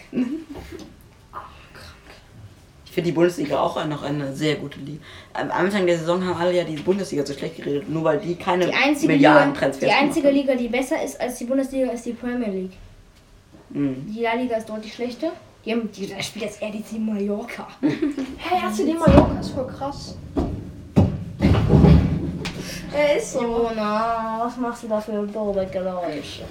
Ich 2.86 2.92
finde 2.92 3.10
die 3.10 3.16
Bundesliga 3.16 3.60
auch 3.60 3.84
noch 3.86 4.04
eine 4.04 4.34
sehr 4.34 4.56
gute 4.56 4.80
Liga. 4.80 5.04
Am 5.34 5.52
Anfang 5.52 5.86
der 5.86 5.98
Saison 5.98 6.24
haben 6.24 6.40
alle 6.40 6.56
ja 6.56 6.64
die 6.64 6.78
Bundesliga 6.78 7.26
so 7.26 7.34
schlecht 7.34 7.58
geredet, 7.58 7.90
nur 7.90 8.04
weil 8.06 8.20
die 8.20 8.36
keine 8.36 8.68
Die 8.68 8.74
einzige, 8.74 9.12
Milliarden 9.12 9.50
Liga, 9.50 9.60
Transfers 9.60 9.90
die 9.90 9.96
einzige 9.96 10.28
gemacht 10.30 10.48
Liga, 10.48 10.56
die 10.56 10.68
besser 10.70 11.04
ist 11.04 11.20
als 11.20 11.38
die 11.38 11.46
Bundesliga, 11.46 11.92
ist 11.92 12.06
die 12.06 12.14
Premier 12.14 12.48
League. 12.50 12.78
Mhm. 13.72 14.06
Die 14.08 14.22
La 14.22 14.36
Liga 14.36 14.56
ist 14.56 14.70
deutlich 14.70 14.94
schlechter. 14.94 15.32
Die, 15.66 15.72
haben, 15.72 15.92
die 15.92 16.08
da 16.08 16.22
spielt 16.22 16.46
jetzt 16.46 16.62
RDC 16.62 17.00
Mallorca. 17.00 17.68
Hey, 18.38 18.60
hast 18.62 18.80
du 18.80 18.86
den 18.86 19.00
Mallorca? 19.00 19.40
Ist 19.40 19.50
voll 19.50 19.68
krass. 19.68 20.16
Er 22.96 23.18
ist 23.18 23.34
so. 23.34 23.42
Jona, 23.42 24.44
was 24.46 24.56
machst 24.58 24.84
du 24.84 24.88
da 24.88 25.02
für 25.02 25.26
doofe 25.26 25.68
Geräusche? 25.72 26.44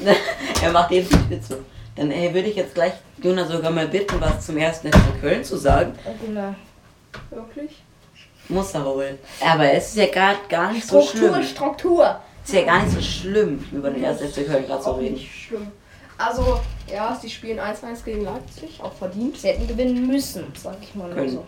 er 0.62 0.72
macht 0.72 0.90
den 0.90 1.04
Spitze. 1.04 1.58
Dann 1.96 2.10
äh, 2.12 2.32
würde 2.32 2.48
ich 2.48 2.56
jetzt 2.56 2.74
gleich 2.74 2.92
Jonas 3.22 3.48
sogar 3.48 3.70
mal 3.70 3.88
bitten, 3.88 4.20
was 4.20 4.46
zum 4.46 4.56
ersten 4.56 4.92
FC 4.92 5.20
Köln 5.20 5.44
zu 5.44 5.56
sagen. 5.56 5.92
Genau. 6.24 6.54
Wirklich? 7.30 7.82
Muss 8.48 8.72
er 8.74 8.84
wohl. 8.84 9.18
Aber 9.44 9.70
es 9.72 9.88
ist 9.88 9.96
ja 9.96 10.06
gar, 10.06 10.36
gar 10.48 10.72
nicht 10.72 10.86
so 10.86 11.02
Struktur, 11.02 11.34
schlimm. 11.34 11.42
Struktur. 11.44 12.20
Es 12.44 12.50
ist 12.50 12.54
ja 12.60 12.64
gar 12.64 12.82
nicht 12.82 12.94
so 12.94 13.00
schlimm, 13.00 13.64
über 13.72 13.90
den 13.90 14.02
ersten 14.02 14.28
FC 14.28 14.46
Köln 14.46 14.66
gerade 14.66 14.82
zu 14.82 14.92
reden. 14.92 15.14
nicht 15.14 15.46
schlimm. 15.46 15.72
Also, 16.16 16.60
ja, 16.92 17.16
sie 17.20 17.28
spielen 17.30 17.60
1-1 17.60 18.04
gegen 18.04 18.24
Leipzig, 18.24 18.80
auch 18.82 18.92
verdient. 18.92 19.36
Sie 19.36 19.48
hätten 19.48 19.68
gewinnen 19.68 20.06
müssen, 20.06 20.44
sag 20.60 20.76
ich 20.82 20.94
mal 20.94 21.10
Können. 21.10 21.30
so. 21.30 21.44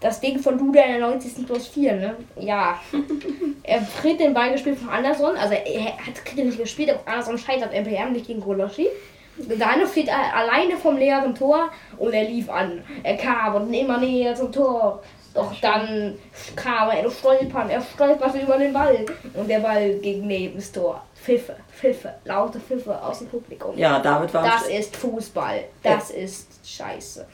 Das 0.00 0.20
Ding 0.20 0.38
von 0.38 0.58
Duda 0.58 0.82
in 0.82 0.98
der 0.98 1.08
90. 1.08 1.46
plus 1.46 1.68
4, 1.68 1.92
ne? 1.94 2.16
Ja. 2.38 2.78
er 3.62 3.80
kriegt 4.00 4.20
den 4.20 4.34
Ball 4.34 4.52
gespielt 4.52 4.78
von 4.78 4.88
Anderson. 4.90 5.36
Also 5.36 5.54
er 5.54 5.96
hat 5.96 6.24
kriegt 6.24 6.38
ihn 6.38 6.46
nicht 6.46 6.58
gespielt, 6.58 6.90
aber 6.90 7.06
Anderson 7.06 7.38
scheitert 7.38 7.72
MPM 7.72 8.12
nicht 8.12 8.26
gegen 8.26 8.40
Goloschi. 8.40 8.88
Daniel 9.36 9.88
steht 9.88 10.08
alleine 10.08 10.76
vom 10.76 10.96
leeren 10.96 11.34
Tor 11.34 11.70
und 11.98 12.12
er 12.12 12.24
lief 12.24 12.48
an. 12.48 12.84
Er 13.02 13.16
kam 13.16 13.54
und 13.56 13.74
immer 13.74 13.98
näher 13.98 14.34
zum 14.34 14.52
Tor. 14.52 15.02
Doch 15.34 15.52
dann 15.60 16.16
kam 16.54 16.90
er 16.90 17.10
stolpern, 17.10 17.68
er 17.68 17.80
stolperte 17.80 18.38
über 18.38 18.56
den 18.56 18.72
Ball. 18.72 19.04
Und 19.34 19.48
der 19.48 19.58
Ball 19.58 19.94
ging 19.94 20.26
neben 20.26 20.54
das 20.54 20.70
Tor. 20.70 21.02
Pfiffe, 21.16 21.56
Pfiffe, 21.72 22.14
laute 22.24 22.60
Pfiffe 22.60 23.02
aus 23.02 23.18
dem 23.18 23.28
Publikum. 23.28 23.76
Ja, 23.76 23.98
David 23.98 24.32
war 24.32 24.44
Das 24.44 24.68
ist 24.68 24.94
Fußball. 24.96 25.64
Das 25.82 26.10
ist 26.10 26.60
Scheiße. 26.64 27.26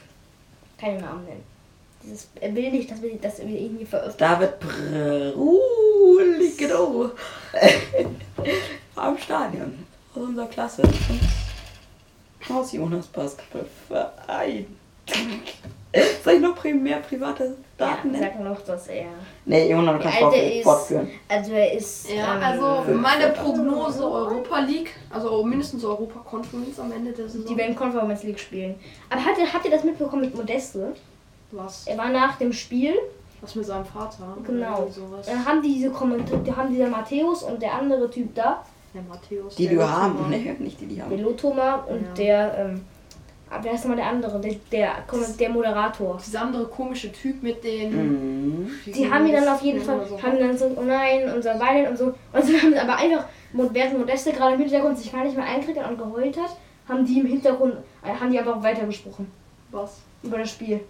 Keine 0.79 0.99
Namen 0.99 1.25
nennen. 1.25 1.50
Dieses, 2.03 2.29
er 2.39 2.55
will 2.55 2.71
nicht, 2.71 2.89
dass 2.89 3.01
wir 3.01 3.15
das 3.17 3.39
wir 3.39 3.47
irgendwie 3.59 3.85
veröffentlichen. 3.85 4.31
David 4.31 4.59
Bruli, 4.59 6.51
genau. 6.57 7.11
War 8.95 9.09
im 9.09 9.17
Stadion. 9.17 9.85
Aus 10.15 10.21
unserer 10.23 10.47
Klasse. 10.47 10.83
Aus 12.49 12.71
Jonas 12.73 13.07
Basketballverein. 13.07 14.65
Soll 16.23 16.33
ich 16.33 16.39
noch 16.39 16.63
mehr 16.63 16.99
private 16.99 17.55
Daten 17.77 18.13
Ja, 18.13 18.19
nennen? 18.19 18.31
sag 18.33 18.43
noch, 18.43 18.61
dass 18.61 18.87
er. 18.87 19.07
Nee, 19.45 19.69
Jonas, 19.69 19.97
du 19.97 20.03
Der 20.03 20.11
kannst 20.11 20.63
fortführen. 20.63 21.09
Also 21.27 21.51
er 21.51 21.73
ist. 21.73 22.09
Ja, 22.09 22.35
ähm, 22.37 22.43
also 22.43 22.93
meine 22.93 23.29
Prognose 23.29 24.09
Europa 24.09 24.59
League, 24.59 24.91
also 25.09 25.43
mindestens 25.43 25.83
Europa 25.83 26.19
Conference 26.19 26.79
am 26.79 26.91
Ende 26.93 27.11
der 27.11 27.27
Saison. 27.27 27.45
Die 27.47 27.57
werden 27.57 27.75
Conference 27.75 28.23
League 28.23 28.39
spielen. 28.39 28.75
Aber 29.09 29.25
habt 29.25 29.37
ihr, 29.37 29.51
habt 29.51 29.65
ihr 29.65 29.71
das 29.71 29.83
mitbekommen 29.83 30.21
mit 30.21 30.35
Modeste? 30.35 30.93
Was? 31.51 31.87
Er 31.87 31.97
war 31.97 32.09
nach 32.09 32.37
dem 32.37 32.53
Spiel. 32.53 32.95
Was 33.41 33.55
mit 33.55 33.65
seinem 33.65 33.85
Vater? 33.85 34.37
Genau. 34.45 34.87
Dann 35.25 35.45
haben 35.45 35.61
die 35.63 35.73
diese 35.73 35.89
Kommentare, 35.89 36.55
haben 36.55 36.69
dieser 36.71 36.87
Matthäus 36.89 37.41
und 37.43 37.61
der 37.61 37.73
andere 37.73 38.09
Typ 38.09 38.35
da, 38.35 38.63
Der 38.93 39.01
Matthäus. 39.01 39.55
Die, 39.55 39.63
der 39.63 39.71
die 39.71 39.77
wir 39.79 39.91
haben, 39.91 40.29
ne? 40.29 40.37
Nicht 40.59 40.79
die, 40.79 40.85
die 40.85 40.95
der 40.95 41.05
haben. 41.05 41.19
Lotoma 41.23 41.75
und 41.87 42.01
Ja. 42.01 42.13
der, 42.15 42.57
ähm, 42.59 42.85
ah, 43.49 43.57
wer 43.61 43.73
ist 43.73 43.81
nochmal 43.83 43.97
der 43.97 44.07
andere? 44.07 44.39
Der, 44.39 44.55
der, 44.71 44.91
Komment- 45.07 45.39
der 45.39 45.49
Moderator. 45.49 46.19
Dieser 46.23 46.41
andere 46.43 46.65
komische 46.65 47.11
Typ 47.11 47.41
mit 47.41 47.63
den. 47.63 47.91
Mhm. 48.65 48.71
Die 48.85 49.11
haben 49.11 49.25
ihn 49.25 49.33
dann 49.33 49.47
auf 49.47 49.61
jeden 49.63 49.81
Fall, 49.81 50.05
So. 50.07 50.21
haben 50.21 50.37
dann 50.39 50.55
so, 50.55 50.65
oh 50.77 50.83
nein, 50.83 51.33
unser 51.33 51.59
Weinen 51.59 51.87
und 51.87 51.97
so. 51.97 52.05
Und 52.05 52.15
dann 52.33 52.43
haben 52.61 52.73
sie 52.73 52.79
aber 52.79 52.95
einfach, 52.97 53.25
während 53.53 53.97
Modeste 53.97 54.31
gerade 54.33 54.53
im 54.53 54.59
Hintergrund 54.61 54.99
sich 54.99 55.11
gar 55.11 55.23
nicht 55.23 55.35
mehr 55.35 55.45
einkriegt 55.47 55.79
und 55.79 55.97
geheult 55.97 56.37
hat, 56.37 56.55
haben 56.87 57.05
die 57.05 57.19
im 57.21 57.25
Hintergrund 57.25 57.75
äh, 58.03 58.13
haben 58.13 58.31
die 58.31 58.39
aber 58.39 58.55
auch 58.57 58.63
weitergesprochen 58.63 59.31
Was? 59.71 59.97
über 60.21 60.37
das 60.37 60.51
Spiel. 60.51 60.81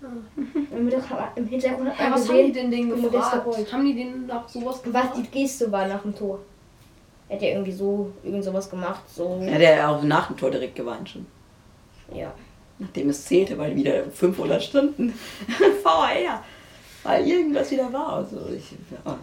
Im 0.36 0.88
Hintergrund- 0.88 1.20
Im 1.36 1.46
Hintergrund 1.46 1.90
hat 1.90 2.00
Ja, 2.00 2.12
was 2.14 2.28
haben 2.28 2.36
die 2.38 2.52
gesehen, 2.52 2.70
denn 2.70 2.88
Modest 2.88 3.12
gefragt? 3.12 3.46
Reut. 3.46 3.72
Haben 3.72 3.84
die 3.84 3.94
denen 3.94 4.26
nach 4.26 4.48
sowas 4.48 4.82
gefragt? 4.82 5.10
was 5.14 5.22
die 5.22 5.28
Geste 5.30 5.70
war 5.72 5.86
nach 5.86 6.02
dem 6.02 6.14
Tor. 6.16 6.38
Er 7.28 7.36
hat 7.36 7.42
ja 7.42 7.48
irgendwie 7.50 7.72
so, 7.72 8.10
irgend 8.24 8.42
sowas 8.44 8.68
gemacht, 8.68 9.02
so, 9.08 9.40
Ja, 9.44 9.58
der 9.58 9.82
hat 9.86 9.94
auch 9.96 10.02
nach 10.02 10.26
dem 10.28 10.36
Tor 10.36 10.50
direkt 10.50 10.74
geweint 10.76 11.08
schon. 11.08 11.26
ja. 12.14 12.32
Nachdem 12.82 13.10
es 13.10 13.26
zählte, 13.26 13.58
weil 13.58 13.76
wieder 13.76 14.04
500 14.10 14.62
Stunden 14.62 15.12
VR. 15.82 16.42
Weil 17.02 17.26
irgendwas 17.28 17.70
wieder 17.70 17.92
war. 17.92 18.14
Also 18.14 18.38
ich, 18.56 18.72
ja. 18.90 19.18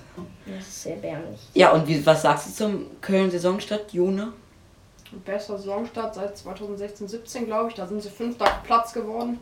Das 0.46 0.68
ist 0.68 0.84
sehr 0.84 0.94
erbärmlich. 0.96 1.40
ja, 1.56 1.72
und 1.72 1.88
wie, 1.88 2.06
was 2.06 2.22
sagst 2.22 2.48
du 2.50 2.54
zum 2.54 2.86
Köln-Saisonstart, 3.02 3.94
Juna? 3.94 4.32
Bester 5.26 5.58
Saisonstart 5.58 6.14
seit 6.14 6.38
2016, 6.38 7.08
17 7.08 7.46
glaube 7.48 7.70
ich. 7.70 7.74
Da 7.76 7.88
sind 7.88 8.00
sie 8.04 8.10
fünfter 8.10 8.46
Platz 8.64 8.94
geworden. 8.94 9.40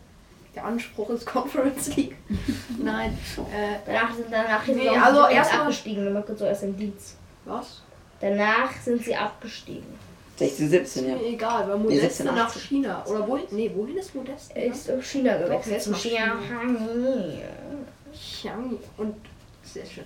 Der 0.56 0.66
Anspruch 0.66 1.10
ist 1.10 1.26
Conference 1.36 1.96
League. 1.96 2.16
Nein. 2.82 3.18
Äh, 3.54 3.78
Danach 3.86 4.14
sind 4.16 4.28
danach 4.32 4.66
sind 4.66 4.78
Nee, 4.78 4.84
sie 4.84 4.90
also 4.90 5.28
erst 5.28 5.54
abgestiegen, 5.54 6.24
kurz 6.26 6.40
so 6.40 6.46
erst 6.46 6.64
im 6.64 6.78
Dienst. 6.78 7.18
was? 7.46 7.82
Danach 8.22 8.72
sind 8.82 9.04
sie 9.04 9.16
abgestiegen. 9.16 9.86
16, 10.38 10.70
17, 10.70 11.10
ja. 11.10 11.16
Mir 11.16 11.26
egal, 11.28 11.68
weil 11.68 11.78
Nee, 11.78 11.84
Modeste 11.84 12.24
17, 12.24 12.26
nach 12.26 12.46
18. 12.48 12.62
China. 12.62 13.06
Oder 13.06 13.28
wohin? 13.28 13.46
Nee, 13.52 13.72
wohin 13.74 13.98
ist 13.98 14.16
Modeste? 14.16 14.56
Er 14.56 14.66
ist 14.66 14.90
auf 14.92 15.06
China 15.06 15.38
gewechselt. 15.38 15.82
Zu 15.82 15.92
nach. 15.92 16.00
Xiang 18.14 18.78
und 18.98 19.16
sehr 19.64 19.86
schön. 19.86 20.04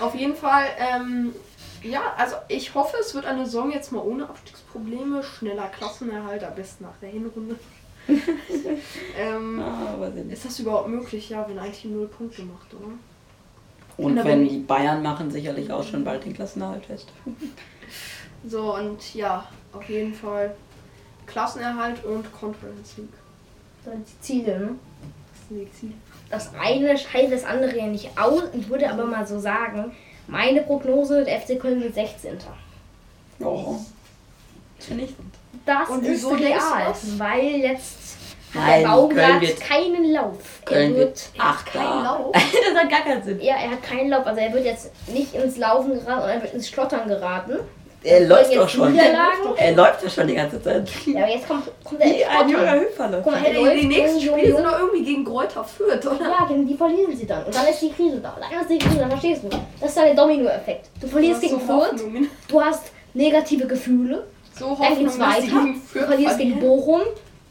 Auf 0.00 0.14
jeden 0.14 0.34
Fall, 0.34 0.64
ähm, 0.78 1.34
ja, 1.82 2.14
also 2.16 2.36
ich 2.48 2.74
hoffe, 2.74 2.96
es 3.00 3.14
wird 3.14 3.26
eine 3.26 3.44
Saison 3.46 3.70
jetzt 3.70 3.92
mal 3.92 4.00
ohne 4.00 4.28
Abstiegsprobleme, 4.28 5.22
schneller 5.22 5.68
Klassenerhalt, 5.68 6.42
am 6.44 6.54
besten 6.54 6.84
nach 6.84 6.96
der 7.00 7.10
Hinrunde. 7.10 7.56
ähm, 9.18 9.60
Ah, 9.60 9.96
ist 10.30 10.44
das 10.44 10.58
überhaupt 10.58 10.88
möglich, 10.88 11.30
ja, 11.30 11.46
wenn 11.48 11.58
ein 11.58 11.72
Team 11.72 11.94
null 11.94 12.08
Punkte 12.08 12.42
macht, 12.42 12.72
oder? 12.74 12.92
Und 13.96 14.14
Na, 14.16 14.24
wenn 14.24 14.48
die 14.48 14.58
Bayern 14.58 15.02
machen, 15.02 15.30
sicherlich 15.30 15.70
auch 15.70 15.84
schon 15.84 16.04
bald 16.04 16.24
den 16.24 16.34
Klassenerhalt 16.34 16.86
fest. 16.86 17.12
So, 18.46 18.74
und 18.76 19.14
ja, 19.14 19.48
auf 19.72 19.88
jeden 19.88 20.12
Fall 20.12 20.54
Klassenerhalt 21.26 22.04
und 22.04 22.30
Conference 22.32 22.98
League. 22.98 23.08
Das 23.82 23.94
sind 23.94 24.06
die 24.06 24.20
Ziele, 24.20 24.58
ne? 24.58 24.74
Das 25.32 25.48
sind 25.48 25.60
die 25.60 25.72
Ziele. 25.72 25.92
Das 26.28 26.54
eine 26.54 26.98
scheidet 26.98 27.32
das 27.32 27.44
andere 27.44 27.76
ja 27.78 27.86
nicht 27.86 28.18
aus. 28.18 28.42
Ich 28.52 28.68
würde 28.68 28.90
aber 28.90 29.06
mal 29.06 29.26
so 29.26 29.38
sagen, 29.38 29.92
meine 30.26 30.62
Prognose, 30.62 31.24
der 31.24 31.40
FC 31.40 31.58
Köln 31.58 31.82
wird 31.82 31.94
16. 31.94 32.36
Oh. 33.40 33.76
Vernichtend. 34.78 35.34
Das 35.66 35.88
Und 35.88 36.04
ist 36.04 36.24
real, 36.30 36.94
weil 37.18 37.44
jetzt 37.56 37.94
Nein, 38.52 38.82
der 38.84 38.90
Köln 39.28 39.40
wird- 39.40 39.60
keinen 39.60 40.12
Lauf. 40.12 40.36
Köln 40.64 40.92
er 40.92 40.96
wird 40.98 41.08
wird, 41.08 41.30
Achter. 41.38 41.78
keinen 41.78 42.04
Lauf. 42.04 42.32
das 42.34 42.82
hat 42.82 42.90
gar 42.90 43.00
keinen 43.00 43.22
Sinn. 43.24 43.40
ja, 43.40 43.54
er 43.56 43.70
hat 43.72 43.82
keinen 43.82 44.10
Lauf. 44.10 44.26
Also 44.26 44.40
er 44.40 44.52
wird 44.52 44.64
jetzt 44.64 44.90
nicht 45.08 45.34
ins 45.34 45.56
Laufen 45.56 45.90
geraten, 45.94 46.06
sondern 46.06 46.28
er 46.30 46.42
wird 46.42 46.54
ins 46.54 46.68
Schlottern 46.68 47.08
geraten. 47.08 47.58
Er 48.06 48.20
läuft 48.26 48.54
doch 48.54 48.68
schon. 48.68 48.94
Er 48.98 49.72
läuft 49.74 50.04
doch 50.04 50.10
schon 50.10 50.26
die 50.28 50.34
ganze 50.34 50.62
Zeit. 50.62 50.88
Ja, 51.06 51.22
aber 51.22 51.32
jetzt 51.32 51.48
kommt, 51.48 51.64
kommt 51.82 52.00
er 52.02 52.06
Wie 52.06 52.20
ins 52.20 52.28
ein 52.28 52.48
junger. 52.50 52.72
Hüpferle. 52.80 53.20
Guck 53.24 53.32
mal, 53.32 53.38
er 53.38 53.50
Hey, 53.52 53.64
läuft 53.64 53.82
die 53.82 53.86
nächsten 53.86 54.20
Spiele 54.20 54.46
jung, 54.48 54.56
sind 54.58 54.66
doch 54.66 54.78
irgendwie 54.78 55.04
gegen 55.04 55.24
Kräuter 55.24 55.64
Fürth, 55.64 56.06
oder? 56.06 56.20
Ja, 56.20 56.44
gegen 56.46 56.68
die 56.68 56.74
verlieren 56.76 57.16
sie 57.16 57.26
dann. 57.26 57.44
Und 57.44 57.54
dann 57.56 57.66
ist 57.66 57.80
die 57.80 57.90
Krise 57.90 58.18
da. 58.20 58.36
Dann 58.38 58.60
ist 58.60 58.70
die 58.70 58.78
Krise, 58.78 58.98
dann 59.00 59.08
verstehst 59.10 59.42
du. 59.44 59.48
Das 59.80 59.88
ist 59.88 59.96
dann 59.96 60.04
der 60.04 60.14
Domino-Effekt. 60.14 60.90
Du 61.00 61.06
verlierst 61.08 61.40
gegen 61.40 61.58
Fürth, 61.58 61.94
du 62.46 62.60
hast 62.62 62.82
negative 63.14 63.66
Gefühle, 63.66 64.26
So 64.58 64.68
dann 64.70 64.78
Hoffnung, 64.78 64.98
geht's 64.98 65.18
dass 65.18 65.36
die 65.36 65.52
weiter. 65.52 65.66
Du 65.92 66.06
verlierst 66.06 66.38
gegen. 66.38 66.60
Bochum. 66.60 67.00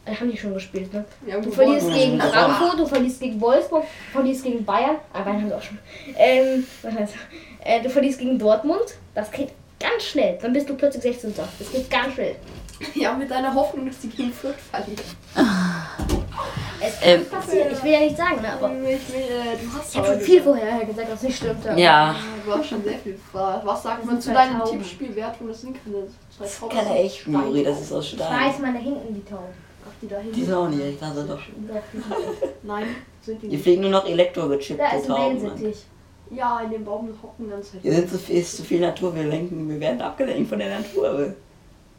Äh, 0.05 0.15
haben 0.15 0.29
die 0.31 0.37
schon 0.37 0.53
gespielt, 0.53 0.93
ne? 0.93 1.05
Ja, 1.25 1.39
Du 1.39 1.49
verlierst 1.51 1.91
gegen. 1.93 2.19
Frankfurt, 2.19 2.79
du 2.79 2.85
verlierst 2.85 3.19
gegen 3.21 3.39
Wolfsburg, 3.39 3.83
du 3.83 4.11
verlierst 4.17 4.43
gegen 4.43 4.65
Bayern. 4.65 4.97
Ah, 5.13 5.21
Bayern 5.21 5.41
haben 5.41 5.49
wir 5.49 5.57
auch 5.57 5.61
schon. 5.61 5.79
Ähm, 6.17 6.65
was 6.81 6.93
heißt, 6.93 7.13
äh, 7.63 7.81
du 7.81 7.89
verlierst 7.89 8.19
gegen 8.19 8.37
Dortmund. 8.37 8.83
Das 9.15 9.31
geht 9.31 9.49
ganz 9.79 10.03
schnell. 10.03 10.37
Dann 10.41 10.51
bist 10.53 10.69
du 10.69 10.75
plötzlich 10.75 11.03
16. 11.03 11.33
Das 11.37 11.71
geht 11.71 11.89
ganz 11.89 12.13
schnell. 12.15 12.35
Ja, 12.95 13.13
mit 13.13 13.31
deiner 13.31 13.53
Hoffnung, 13.53 13.85
dass 13.85 13.99
die 13.99 14.09
gegen 14.09 14.33
Fürth 14.33 14.55
verlieren. 14.71 14.99
Es 16.85 16.99
kann 16.99 17.09
Ähm, 17.09 17.25
passieren. 17.29 17.67
Ich 17.71 17.83
will 17.83 17.91
ja 17.91 17.99
nicht 17.99 18.17
sagen, 18.17 18.41
ne? 18.41 18.53
Aber 18.53 18.71
Ich 18.73 18.83
will, 19.13 19.21
äh, 19.21 19.57
du 19.61 19.73
hast 19.77 19.91
ich 19.91 19.97
habe 19.97 20.07
schon 20.07 20.19
viel 20.19 20.41
vorher 20.41 20.85
gesagt, 20.85 21.11
was 21.11 21.23
nicht 21.23 21.37
stimmt. 21.37 21.67
aber- 21.67 21.77
Ja. 21.79 22.15
Du 22.45 22.51
hast 22.53 22.65
schon 22.69 22.83
sehr 22.83 22.97
viel 22.99 23.17
Frage. 23.31 23.65
Was 23.65 23.83
sagt 23.83 24.05
man 24.05 24.15
zu 24.17 24.21
sind 24.25 24.33
deinen 24.35 24.59
Tauben. 24.59 24.71
Tippspielwertungen? 24.71 25.51
Das 25.53 25.61
sind 25.61 25.77
keine 25.83 25.95
zwei 26.05 26.43
Das 26.43 26.53
ist 26.53 26.59
Tauben, 26.59 26.75
keine 26.75 26.87
das 26.89 26.97
sind 26.97 27.05
echten, 27.05 27.33
Juri, 27.33 27.63
das 27.63 27.81
ist 27.81 27.93
aus 27.93 28.05
Ich 28.05 28.11
Stein. 28.13 28.47
weiß, 28.49 28.59
meine 28.59 28.79
hinten 28.79 29.13
die 29.13 29.23
Tauben. 29.25 29.43
Ach, 29.85 29.91
die 30.01 30.07
da 30.07 30.17
hinten. 30.17 30.35
Die 30.35 30.43
sind 30.43 30.53
auch 30.53 30.69
nicht 30.69 30.81
echt, 30.83 31.03
also 31.03 31.21
doch. 31.23 31.29
Doch, 31.29 31.39
sind 31.91 32.03
echt. 32.11 32.63
Nein, 32.63 32.85
sind 33.21 33.41
die 33.41 33.47
Hier 33.47 33.49
nicht. 33.57 33.63
fliegen 33.63 33.81
nur 33.81 33.91
noch 33.91 34.03
Da 34.03 34.09
elektrogechippte 34.09 34.83
ist 34.83 34.91
ein 35.03 35.07
Tauben. 35.07 35.23
Mann. 35.23 35.41
Wellensittich. 35.43 35.83
Ja, 36.31 36.61
in 36.61 36.71
dem 36.71 36.83
Baum 36.85 37.09
hocken 37.21 37.49
ganz 37.49 37.73
halt. 37.73 37.81
Hier 37.83 37.93
sind 37.93 38.09
zu 38.09 38.17
viel, 38.17 38.37
ist 38.37 38.57
zu 38.57 38.63
viel 38.63 38.79
Natur, 38.79 39.13
wir 39.15 39.23
lenken, 39.23 39.69
wir 39.69 39.79
werden 39.79 40.01
abgelenkt 40.01 40.49
von 40.49 40.57
der 40.59 40.79
Natur. 40.79 41.33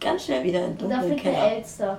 Ganz 0.01 0.25
schnell 0.25 0.43
wieder 0.43 0.65
in 0.67 0.77
den 0.77 0.85
Und 0.85 0.91
da 0.91 0.97
dunklen 0.97 1.13
fliegt 1.13 1.25
der 1.27 1.33
Keller. 1.33 1.53
Elster. 1.57 1.99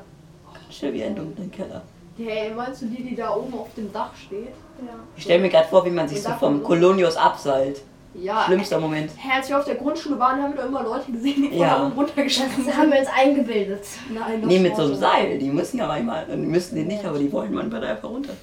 Ganz 0.54 0.76
schnell 0.76 0.94
wieder 0.94 1.06
in 1.06 1.16
den 1.16 1.26
dunklen 1.26 1.52
Keller. 1.52 1.82
Hey, 2.18 2.52
meinst 2.56 2.82
du 2.82 2.86
die, 2.86 3.04
die 3.04 3.16
da 3.16 3.36
oben 3.36 3.54
auf 3.54 3.68
dem 3.76 3.92
Dach 3.92 4.12
steht? 4.16 4.54
Ja. 4.80 4.94
Ich 5.18 5.24
stelle 5.24 5.42
mir 5.42 5.50
gerade 5.50 5.68
vor, 5.68 5.86
wie 5.86 5.90
man 5.90 6.08
sich 6.08 6.22
so 6.22 6.32
vom 6.32 6.64
Kolonius 6.64 7.18
abseilt. 7.18 7.82
Ja. 8.14 8.44
Schlimmster 8.46 8.80
Moment. 8.80 9.12
Hey, 9.18 9.38
als 9.40 9.50
wir 9.50 9.58
auf 9.60 9.66
der 9.66 9.76
Grundschule 9.76 10.18
waren, 10.18 10.42
haben 10.42 10.54
wir 10.54 10.62
da 10.62 10.68
immer 10.68 10.84
Leute 10.84 11.12
gesehen, 11.12 11.42
die 11.44 11.50
von 11.50 11.58
Ja. 11.58 11.78
da 11.80 11.86
oben 11.86 11.92
runtergeschossen 11.94 12.66
Das 12.66 12.78
haben 12.78 12.90
wir 12.92 13.00
uns 13.00 13.10
eingebildet. 13.14 13.84
Nein, 14.14 14.42
das 14.42 14.48
Nee, 14.50 14.60
mit 14.60 14.76
so 14.78 14.84
einem 14.84 14.96
Seil. 14.96 15.38
Die 15.38 15.50
müssen 15.50 15.78
ja 15.80 15.88
manchmal, 15.88 16.26
die 16.26 16.38
müssen 16.38 16.76
die 16.76 16.84
nicht, 16.84 17.04
aber 17.04 17.20
die 17.20 17.30
wollen 17.32 17.54
manchmal 17.54 17.82
da 17.82 17.88
einfach 17.90 18.10
runter. 18.10 18.34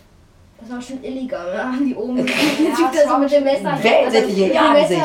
Das 0.60 0.70
war 0.70 0.82
schon 0.82 1.02
illegal, 1.02 1.56
haben 1.64 1.86
die 1.86 1.94
oben. 1.94 2.18
Ja, 2.18 2.24
Der 2.26 2.74
Typ, 2.76 2.92
das 2.92 3.08
war 3.08 3.18
mit 3.18 3.32
dem 3.32 3.44
Messer. 3.44 3.78
Die 3.82 4.18
mit 4.28 4.36
dem 4.38 4.52
jagen 4.52 4.86
sich. 4.88 5.02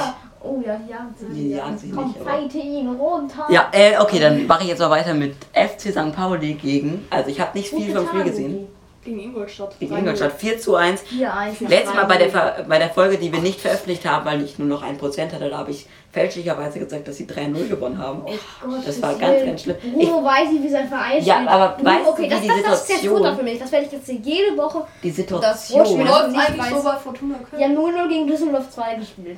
Oh 0.47 0.61
ja, 0.65 0.77
die 0.77 0.89
jagen 0.89 1.15
sich. 1.17 1.27
Die 1.33 1.49
jagen 1.49 1.77
sich 1.77 1.91
Komm, 1.91 2.07
nicht, 2.07 2.19
fighte 2.19 2.57
ihn 2.57 2.87
runter. 2.89 3.45
Ja, 3.49 3.69
äh, 3.71 3.97
okay, 3.99 4.19
dann 4.19 4.47
mache 4.47 4.63
ich 4.63 4.69
jetzt 4.69 4.79
mal 4.79 4.89
weiter 4.89 5.13
mit 5.13 5.35
FC 5.53 5.91
St. 5.91 6.15
Pauli 6.15 6.53
gegen. 6.53 7.05
Also 7.09 7.29
ich 7.29 7.39
habe 7.39 7.57
nicht 7.57 7.69
viel 7.69 7.93
vom 7.93 8.07
Spiel 8.07 8.23
gesehen. 8.23 8.67
Gegen 9.03 9.19
Ingolstadt. 9.19 9.79
Gegen 9.79 9.97
Ingolstadt 9.97 10.33
4 10.33 10.59
zu 10.59 10.75
1. 10.75 11.03
Ja, 11.17 11.33
eins 11.33 11.61
nach 11.61 11.69
Letztes 11.69 11.95
Mal 11.95 12.05
bei 12.05 12.17
der, 12.17 12.65
bei 12.67 12.77
der 12.77 12.89
Folge, 12.89 13.17
die 13.17 13.31
wir 13.31 13.39
nicht 13.39 13.61
veröffentlicht 13.61 14.05
haben, 14.05 14.25
weil 14.25 14.41
ich 14.41 14.59
nur 14.59 14.67
noch 14.67 14.83
1% 14.83 15.31
hatte, 15.31 15.49
da 15.49 15.57
habe 15.57 15.71
ich 15.71 15.87
fälschlicherweise 16.17 16.79
gesagt, 16.79 17.07
dass 17.07 17.17
sie 17.17 17.25
3-0 17.25 17.67
gewonnen 17.69 17.97
haben. 17.97 18.23
Oh 18.25 18.31
Gott, 18.67 18.87
Das 18.87 19.01
war 19.01 19.13
ganz, 19.15 19.45
ganz 19.45 19.61
schlimm. 19.63 19.75
Bruno 19.93 20.23
weiß 20.23 20.49
nicht, 20.51 20.63
wie 20.63 20.69
sein 20.69 20.87
Verein 20.87 21.23
Ja, 21.23 21.35
spielt. 21.35 21.49
aber 21.49 21.69
Bruno, 21.75 21.89
weißt 21.91 22.05
du, 22.05 22.09
okay, 22.11 22.27
das, 22.29 22.41
die 22.41 22.47
das, 22.47 22.57
das 22.63 22.81
ist 22.81 22.89
jetzt 22.89 23.01
Situation- 23.01 23.17
Futter 23.23 23.35
für 23.37 23.43
mich. 23.43 23.59
Das 23.59 23.71
werde 23.71 23.85
ich 23.85 23.91
jetzt 23.91 24.07
jede 24.07 24.57
Woche. 24.57 24.85
Die 25.03 25.07
Das 25.09 25.15
Situation. 25.17 26.05
läuft 26.05 26.31
nicht 26.31 26.49
eigentlich 26.49 26.69
so 26.69 26.83
bei 26.83 26.95
Fortuna 26.95 27.35
Köln? 27.49 27.59
Die 27.59 27.63
haben 27.63 27.77
0-0 27.77 28.09
gegen 28.09 28.27
Düsseldorf 28.27 28.69
2 28.71 28.95
gespielt. 28.95 29.37